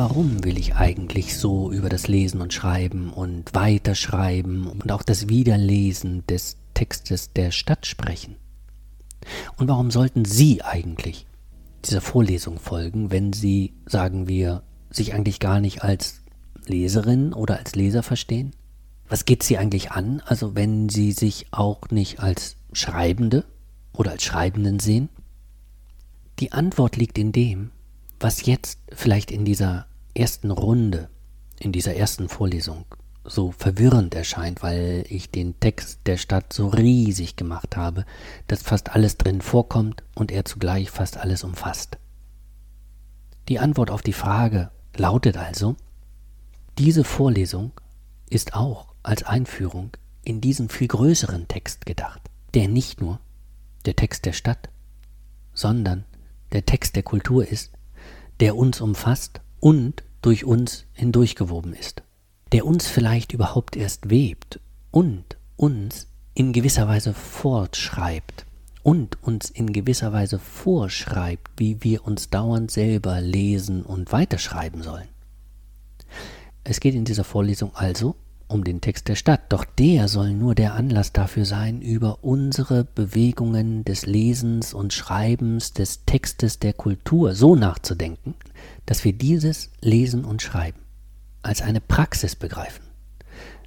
Warum 0.00 0.42
will 0.44 0.56
ich 0.56 0.76
eigentlich 0.76 1.36
so 1.36 1.70
über 1.70 1.90
das 1.90 2.08
Lesen 2.08 2.40
und 2.40 2.54
Schreiben 2.54 3.12
und 3.12 3.54
Weiterschreiben 3.54 4.66
und 4.66 4.90
auch 4.92 5.02
das 5.02 5.28
Wiederlesen 5.28 6.26
des 6.26 6.56
Textes 6.72 7.34
der 7.34 7.50
Stadt 7.50 7.84
sprechen? 7.84 8.36
Und 9.58 9.68
warum 9.68 9.90
sollten 9.90 10.24
Sie 10.24 10.62
eigentlich 10.62 11.26
dieser 11.84 12.00
Vorlesung 12.00 12.58
folgen, 12.58 13.10
wenn 13.10 13.34
Sie, 13.34 13.74
sagen 13.84 14.26
wir, 14.26 14.62
sich 14.88 15.12
eigentlich 15.12 15.38
gar 15.38 15.60
nicht 15.60 15.84
als 15.84 16.22
Leserin 16.64 17.34
oder 17.34 17.58
als 17.58 17.74
Leser 17.74 18.02
verstehen? 18.02 18.52
Was 19.06 19.26
geht 19.26 19.42
Sie 19.42 19.58
eigentlich 19.58 19.90
an, 19.90 20.22
also 20.24 20.54
wenn 20.54 20.88
Sie 20.88 21.12
sich 21.12 21.48
auch 21.50 21.90
nicht 21.90 22.20
als 22.20 22.56
Schreibende 22.72 23.44
oder 23.92 24.12
als 24.12 24.22
Schreibenden 24.22 24.80
sehen? 24.80 25.10
Die 26.38 26.52
Antwort 26.52 26.96
liegt 26.96 27.18
in 27.18 27.32
dem, 27.32 27.70
was 28.18 28.46
jetzt 28.46 28.78
vielleicht 28.94 29.30
in 29.30 29.44
dieser 29.44 29.89
ersten 30.14 30.50
Runde, 30.50 31.08
in 31.58 31.72
dieser 31.72 31.94
ersten 31.94 32.28
Vorlesung 32.28 32.86
so 33.24 33.52
verwirrend 33.52 34.14
erscheint, 34.14 34.62
weil 34.62 35.04
ich 35.08 35.30
den 35.30 35.60
Text 35.60 36.00
der 36.06 36.16
Stadt 36.16 36.52
so 36.52 36.68
riesig 36.68 37.36
gemacht 37.36 37.76
habe, 37.76 38.04
dass 38.46 38.62
fast 38.62 38.90
alles 38.90 39.18
drin 39.18 39.40
vorkommt 39.42 40.02
und 40.14 40.32
er 40.32 40.44
zugleich 40.44 40.90
fast 40.90 41.18
alles 41.18 41.44
umfasst. 41.44 41.98
Die 43.48 43.58
Antwort 43.58 43.90
auf 43.90 44.02
die 44.02 44.14
Frage 44.14 44.70
lautet 44.96 45.36
also, 45.36 45.76
diese 46.78 47.04
Vorlesung 47.04 47.72
ist 48.30 48.54
auch 48.54 48.94
als 49.02 49.22
Einführung 49.22 49.90
in 50.22 50.40
diesen 50.40 50.68
viel 50.68 50.88
größeren 50.88 51.48
Text 51.48 51.84
gedacht, 51.84 52.22
der 52.54 52.68
nicht 52.68 53.00
nur 53.00 53.20
der 53.84 53.96
Text 53.96 54.24
der 54.24 54.32
Stadt, 54.32 54.70
sondern 55.52 56.04
der 56.52 56.64
Text 56.64 56.96
der 56.96 57.02
Kultur 57.02 57.46
ist, 57.46 57.72
der 58.40 58.56
uns 58.56 58.80
umfasst 58.80 59.40
und 59.60 60.02
durch 60.22 60.44
uns 60.44 60.86
hindurchgewoben 60.92 61.72
ist, 61.74 62.02
der 62.52 62.66
uns 62.66 62.88
vielleicht 62.88 63.32
überhaupt 63.32 63.76
erst 63.76 64.10
webt 64.10 64.60
und 64.90 65.36
uns 65.56 66.08
in 66.34 66.52
gewisser 66.52 66.88
Weise 66.88 67.14
fortschreibt 67.14 68.46
und 68.82 69.22
uns 69.22 69.50
in 69.50 69.72
gewisser 69.72 70.12
Weise 70.12 70.38
vorschreibt, 70.38 71.50
wie 71.56 71.82
wir 71.82 72.04
uns 72.06 72.30
dauernd 72.30 72.70
selber 72.70 73.20
lesen 73.20 73.82
und 73.82 74.12
weiterschreiben 74.12 74.82
sollen. 74.82 75.08
Es 76.64 76.80
geht 76.80 76.94
in 76.94 77.04
dieser 77.04 77.24
Vorlesung 77.24 77.74
also 77.74 78.16
um 78.50 78.64
den 78.64 78.80
Text 78.80 79.08
der 79.08 79.14
Stadt, 79.14 79.40
doch 79.48 79.64
der 79.64 80.08
soll 80.08 80.32
nur 80.32 80.54
der 80.54 80.74
Anlass 80.74 81.12
dafür 81.12 81.44
sein, 81.44 81.80
über 81.80 82.24
unsere 82.24 82.84
Bewegungen 82.84 83.84
des 83.84 84.06
Lesens 84.06 84.74
und 84.74 84.92
Schreibens 84.92 85.72
des 85.72 86.04
Textes 86.04 86.58
der 86.58 86.72
Kultur 86.72 87.34
so 87.34 87.54
nachzudenken, 87.54 88.34
dass 88.86 89.04
wir 89.04 89.12
dieses 89.12 89.70
Lesen 89.80 90.24
und 90.24 90.42
Schreiben 90.42 90.80
als 91.42 91.62
eine 91.62 91.80
Praxis 91.80 92.34
begreifen, 92.34 92.84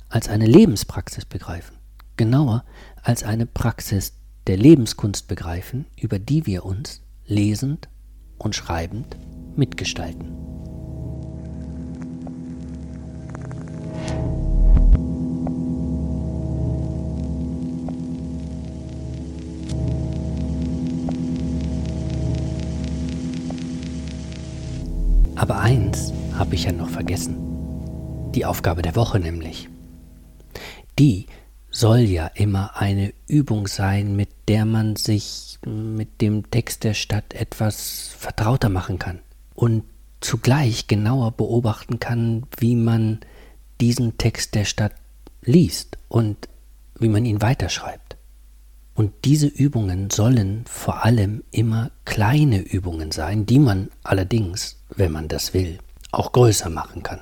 als 0.10 0.28
eine 0.28 0.46
Lebenspraxis 0.46 1.26
begreifen, 1.26 1.78
genauer 2.18 2.66
als 3.02 3.24
eine 3.24 3.46
Praxis 3.46 4.14
der 4.48 4.58
Lebenskunst 4.58 5.28
begreifen, 5.28 5.86
über 6.00 6.20
die 6.20 6.46
wir 6.46 6.66
uns 6.66 7.02
lesend 7.26 7.88
und 8.38 8.56
schreibend 8.56 9.16
mitgestalten. 9.56 10.43
Aber 25.44 25.60
eins 25.60 26.14
habe 26.38 26.56
ich 26.56 26.64
ja 26.64 26.72
noch 26.72 26.88
vergessen. 26.88 27.36
Die 28.34 28.46
Aufgabe 28.46 28.82
der 28.82 28.96
Woche 28.96 29.20
nämlich. 29.20 29.68
Die 30.98 31.26
soll 31.70 32.00
ja 32.00 32.28
immer 32.28 32.78
eine 32.78 33.14
Übung 33.28 33.68
sein, 33.68 34.16
mit 34.16 34.30
der 34.48 34.64
man 34.64 34.96
sich 34.96 35.60
mit 35.66 36.22
dem 36.22 36.50
Text 36.50 36.86
der 36.86 36.94
Stadt 36.94 37.34
etwas 37.34 38.16
vertrauter 38.18 38.70
machen 38.70 39.00
kann 39.00 39.20
und 39.54 39.84
zugleich 40.22 40.88
genauer 40.88 41.32
beobachten 41.34 42.00
kann, 42.00 42.44
wie 42.58 42.78
man 42.78 43.20
diesen 43.82 44.18
Text 44.18 44.56
der 44.56 44.64
Stadt 44.64 44.96
liest 45.42 45.98
und 46.08 46.48
wie 46.98 47.10
man 47.10 47.26
ihn 47.26 47.42
weiterschreibt. 47.42 48.03
Und 48.96 49.26
diese 49.26 49.48
Übungen 49.48 50.10
sollen 50.12 50.66
vor 50.68 51.04
allem 51.04 51.44
immer 51.52 51.92
kleine 52.06 52.60
Übungen 52.60 53.12
sein, 53.12 53.46
die 53.46 53.60
man 53.60 53.90
allerdings, 54.04 54.78
wenn 54.96 55.12
man 55.12 55.28
das 55.28 55.54
will, 55.54 55.80
auch 56.12 56.32
größer 56.32 56.70
machen 56.70 57.02
kann. 57.02 57.20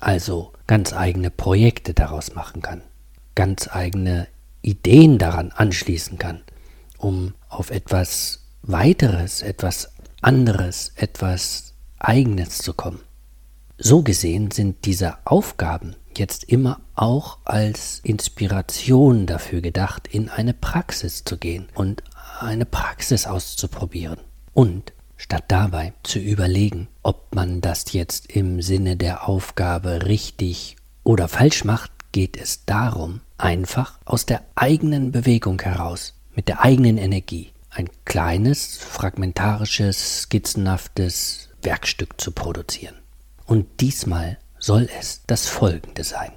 Also 0.00 0.52
ganz 0.66 0.92
eigene 0.92 1.30
Projekte 1.30 1.92
daraus 1.92 2.34
machen 2.34 2.62
kann, 2.62 2.82
ganz 3.34 3.68
eigene 3.70 4.26
Ideen 4.62 5.18
daran 5.18 5.52
anschließen 5.52 6.18
kann, 6.18 6.40
um 6.96 7.34
auf 7.48 7.70
etwas 7.70 8.46
weiteres, 8.62 9.42
etwas 9.42 9.92
anderes, 10.22 10.92
etwas 10.96 11.74
eigenes 11.98 12.58
zu 12.58 12.72
kommen. 12.72 13.00
So 13.84 14.02
gesehen 14.02 14.52
sind 14.52 14.84
diese 14.84 15.18
Aufgaben 15.24 15.96
jetzt 16.16 16.44
immer 16.44 16.80
auch 16.94 17.38
als 17.44 18.00
Inspiration 18.04 19.26
dafür 19.26 19.60
gedacht, 19.60 20.06
in 20.06 20.28
eine 20.28 20.54
Praxis 20.54 21.24
zu 21.24 21.36
gehen 21.36 21.68
und 21.74 22.04
eine 22.40 22.64
Praxis 22.64 23.26
auszuprobieren 23.26 24.20
und 24.54 24.92
Statt 25.22 25.44
dabei 25.48 25.92
zu 26.02 26.18
überlegen, 26.18 26.88
ob 27.04 27.32
man 27.32 27.60
das 27.60 27.92
jetzt 27.92 28.26
im 28.32 28.60
Sinne 28.60 28.96
der 28.96 29.28
Aufgabe 29.28 30.06
richtig 30.06 30.74
oder 31.04 31.28
falsch 31.28 31.64
macht, 31.64 31.92
geht 32.10 32.36
es 32.36 32.64
darum, 32.64 33.20
einfach 33.38 34.00
aus 34.04 34.26
der 34.26 34.42
eigenen 34.56 35.12
Bewegung 35.12 35.62
heraus, 35.62 36.14
mit 36.34 36.48
der 36.48 36.64
eigenen 36.64 36.98
Energie, 36.98 37.52
ein 37.70 37.88
kleines, 38.04 38.78
fragmentarisches, 38.78 40.22
skizzenhaftes 40.22 41.50
Werkstück 41.62 42.20
zu 42.20 42.32
produzieren. 42.32 43.01
Und 43.52 43.66
diesmal 43.82 44.38
soll 44.58 44.88
es 44.98 45.20
das 45.26 45.46
folgende 45.46 46.04
sein. 46.04 46.32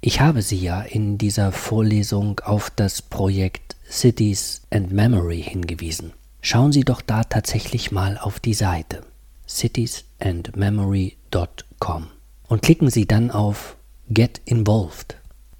Ich 0.00 0.20
habe 0.20 0.42
Sie 0.42 0.58
ja 0.58 0.82
in 0.82 1.16
dieser 1.16 1.52
Vorlesung 1.52 2.40
auf 2.40 2.72
das 2.74 3.02
Projekt 3.02 3.76
Cities 3.88 4.62
and 4.70 4.90
Memory 4.90 5.44
hingewiesen. 5.44 6.12
Schauen 6.40 6.72
Sie 6.72 6.80
doch 6.80 7.02
da 7.02 7.22
tatsächlich 7.22 7.92
mal 7.92 8.18
auf 8.18 8.40
die 8.40 8.54
Seite 8.54 9.04
citiesandmemory.com 9.48 12.06
und 12.48 12.62
klicken 12.62 12.90
Sie 12.90 13.06
dann 13.06 13.30
auf 13.30 13.76
Get 14.08 14.40
Involved. 14.44 15.18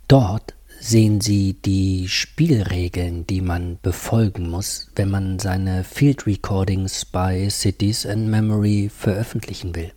Dort 0.09 0.55
sehen 0.81 1.21
Sie 1.21 1.53
die 1.53 2.09
Spielregeln, 2.09 3.29
die 3.29 3.43
man 3.43 3.79
befolgen 3.81 4.51
muss, 4.51 4.91
wenn 4.97 5.11
man 5.11 5.39
seine 5.39 5.85
Field 5.85 6.27
Recordings 6.27 7.05
bei 7.05 7.49
Cities 7.49 8.07
and 8.07 8.27
Memory 8.27 8.91
veröffentlichen 8.93 9.77
will. 9.77 9.93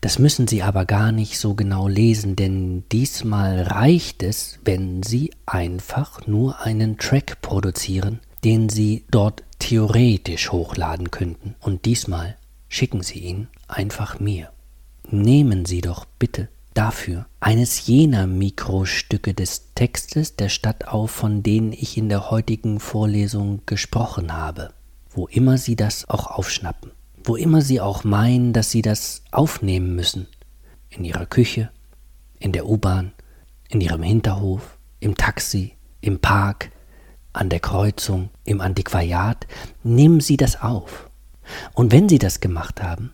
Das 0.00 0.18
müssen 0.18 0.46
Sie 0.46 0.62
aber 0.62 0.84
gar 0.84 1.12
nicht 1.12 1.38
so 1.38 1.54
genau 1.54 1.88
lesen, 1.88 2.36
denn 2.36 2.84
diesmal 2.90 3.62
reicht 3.62 4.22
es, 4.22 4.58
wenn 4.64 5.02
Sie 5.02 5.32
einfach 5.46 6.26
nur 6.26 6.60
einen 6.60 6.98
Track 6.98 7.40
produzieren, 7.40 8.20
den 8.44 8.68
Sie 8.68 9.04
dort 9.10 9.42
theoretisch 9.58 10.52
hochladen 10.52 11.10
könnten. 11.10 11.54
Und 11.60 11.84
diesmal 11.84 12.36
schicken 12.68 13.02
Sie 13.02 13.20
ihn 13.20 13.48
einfach 13.68 14.20
mir. 14.20 14.50
Nehmen 15.10 15.64
Sie 15.64 15.80
doch 15.80 16.04
bitte 16.18 16.48
dafür 16.74 17.26
eines 17.40 17.86
jener 17.86 18.26
Mikrostücke 18.26 19.32
des 19.32 19.74
Textes 19.74 20.36
der 20.36 20.48
Stadt 20.48 20.88
auf, 20.88 21.10
von 21.10 21.42
denen 21.42 21.72
ich 21.72 21.96
in 21.96 22.08
der 22.08 22.30
heutigen 22.30 22.80
Vorlesung 22.80 23.62
gesprochen 23.64 24.32
habe, 24.32 24.74
wo 25.10 25.26
immer 25.28 25.56
Sie 25.56 25.76
das 25.76 26.08
auch 26.08 26.26
aufschnappen, 26.26 26.90
wo 27.24 27.36
immer 27.36 27.62
Sie 27.62 27.80
auch 27.80 28.04
meinen, 28.04 28.52
dass 28.52 28.70
Sie 28.70 28.82
das 28.82 29.22
aufnehmen 29.30 29.96
müssen, 29.96 30.28
in 30.90 31.04
Ihrer 31.04 31.26
Küche, 31.26 31.70
in 32.38 32.52
der 32.52 32.68
U-Bahn, 32.68 33.12
in 33.68 33.80
Ihrem 33.80 34.02
Hinterhof, 34.02 34.78
im 35.00 35.16
Taxi, 35.16 35.72
im 36.00 36.20
Park, 36.20 36.70
an 37.32 37.48
der 37.48 37.60
Kreuzung, 37.60 38.30
im 38.44 38.60
Antiquariat, 38.60 39.46
nehmen 39.82 40.20
Sie 40.20 40.36
das 40.36 40.60
auf. 40.60 41.10
Und 41.72 41.92
wenn 41.92 42.08
Sie 42.08 42.18
das 42.18 42.40
gemacht 42.40 42.82
haben, 42.82 43.10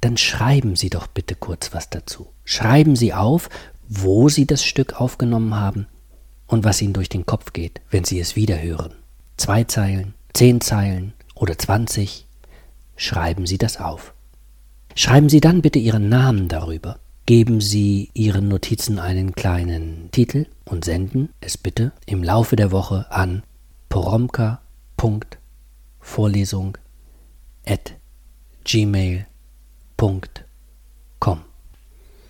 dann 0.00 0.16
schreiben 0.16 0.76
Sie 0.76 0.90
doch 0.90 1.08
bitte 1.08 1.34
kurz 1.34 1.74
was 1.74 1.90
dazu. 1.90 2.28
Schreiben 2.44 2.96
Sie 2.96 3.12
auf, 3.12 3.48
wo 3.88 4.28
Sie 4.28 4.46
das 4.46 4.64
Stück 4.64 5.00
aufgenommen 5.00 5.54
haben 5.54 5.86
und 6.46 6.64
was 6.64 6.80
Ihnen 6.80 6.92
durch 6.92 7.08
den 7.08 7.26
Kopf 7.26 7.52
geht, 7.52 7.80
wenn 7.90 8.04
Sie 8.04 8.20
es 8.20 8.36
wieder 8.36 8.60
hören. 8.62 8.94
Zwei 9.36 9.64
Zeilen, 9.64 10.14
zehn 10.32 10.60
Zeilen 10.60 11.12
oder 11.34 11.58
zwanzig. 11.58 12.25
Schreiben 12.96 13.46
Sie 13.46 13.58
das 13.58 13.78
auf. 13.78 14.14
Schreiben 14.94 15.28
Sie 15.28 15.40
dann 15.40 15.62
bitte 15.62 15.78
Ihren 15.78 16.08
Namen 16.08 16.48
darüber. 16.48 16.98
Geben 17.26 17.60
Sie 17.60 18.10
Ihren 18.14 18.48
Notizen 18.48 18.98
einen 18.98 19.34
kleinen 19.34 20.10
Titel 20.12 20.46
und 20.64 20.84
senden 20.84 21.28
es 21.40 21.56
bitte 21.58 21.92
im 22.06 22.22
Laufe 22.22 22.56
der 22.56 22.72
Woche 22.72 23.06
an 23.10 23.42
poromka.vorlesung 23.88 26.78
at 27.66 27.94
gmail.com 28.64 29.36
www.ecom. 29.98 31.40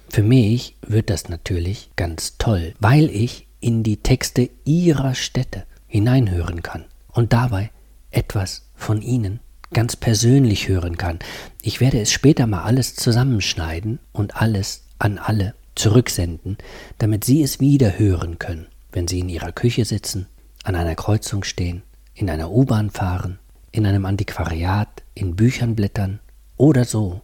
Für 0.09 0.23
mich 0.23 0.77
wird 0.83 1.11
das 1.11 1.29
natürlich 1.29 1.91
ganz 1.97 2.39
toll, 2.39 2.75
weil 2.79 3.11
ich 3.11 3.49
in 3.61 3.83
die 3.83 3.99
Texte 3.99 4.51
ihrer 4.65 5.15
Städte 5.15 5.65
hineinhören 5.87 6.63
kann 6.63 6.85
und 7.13 7.33
dabei 7.33 7.71
etwas 8.11 8.71
von 8.75 9.03
ihnen 9.03 9.41
ganz 9.73 9.97
persönlich 9.97 10.69
hören 10.69 10.97
kann. 10.97 11.19
Ich 11.63 11.81
werde 11.81 12.01
es 12.01 12.13
später 12.13 12.47
mal 12.47 12.63
alles 12.63 12.95
zusammenschneiden 12.95 13.99
und 14.13 14.37
alles 14.37 14.85
an 14.99 15.19
alle 15.19 15.55
zurücksenden, 15.75 16.57
damit 16.99 17.25
Sie 17.25 17.43
es 17.43 17.61
wieder 17.61 17.99
hören 17.99 18.39
können, 18.39 18.67
wenn 18.93 19.09
Sie 19.09 19.21
in 19.21 19.29
Ihrer 19.29 19.53
Küche 19.53 19.85
sitzen, 19.85 20.27
an 20.65 20.75
einer 20.75 20.95
Kreuzung 20.95 21.45
stehen, 21.45 21.83
in 22.15 22.31
einer 22.31 22.51
U-Bahn 22.51 22.91
fahren, 22.91 23.39
in 23.73 23.87
einem 23.87 24.07
Antiquariat, 24.07 25.03
in 25.15 25.37
Büchern 25.37 25.75
blättern 25.75 26.21
oder 26.57 26.85
so 26.85 27.21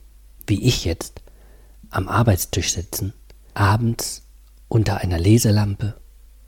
wie 0.46 0.62
ich 0.62 0.84
jetzt, 0.84 1.22
am 1.90 2.08
Arbeitstisch 2.08 2.72
sitzen, 2.72 3.12
abends 3.54 4.22
unter 4.68 4.98
einer 4.98 5.18
Leselampe, 5.18 5.94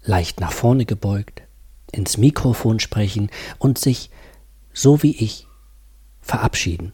leicht 0.03 0.40
nach 0.40 0.53
vorne 0.53 0.84
gebeugt, 0.84 1.42
ins 1.92 2.16
Mikrofon 2.16 2.80
sprechen 2.80 3.30
und 3.59 3.78
sich, 3.78 4.11
so 4.72 5.03
wie 5.03 5.16
ich, 5.16 5.43
verabschieden 6.24 6.92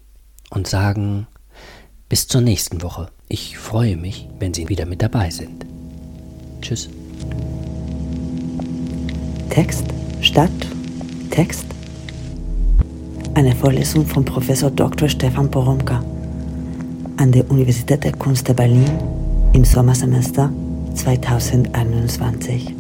und 0.50 0.66
sagen, 0.66 1.26
bis 2.08 2.26
zur 2.26 2.40
nächsten 2.40 2.82
Woche. 2.82 3.08
Ich 3.28 3.56
freue 3.56 3.96
mich, 3.96 4.28
wenn 4.38 4.52
Sie 4.52 4.68
wieder 4.68 4.84
mit 4.84 5.00
dabei 5.00 5.30
sind. 5.30 5.64
Tschüss. 6.60 6.90
Text 9.48 9.86
statt 10.20 10.50
Text. 11.30 11.64
Eine 13.34 13.54
Vorlesung 13.54 14.04
von 14.04 14.24
Professor 14.24 14.70
Dr. 14.70 15.08
Stefan 15.08 15.50
Poromka 15.50 16.02
an 17.16 17.30
der 17.30 17.48
Universität 17.50 18.02
der 18.02 18.12
Kunst 18.12 18.48
der 18.48 18.54
Berlin 18.54 18.90
im 19.52 19.64
Sommersemester 19.64 20.52
2021. 20.94 22.79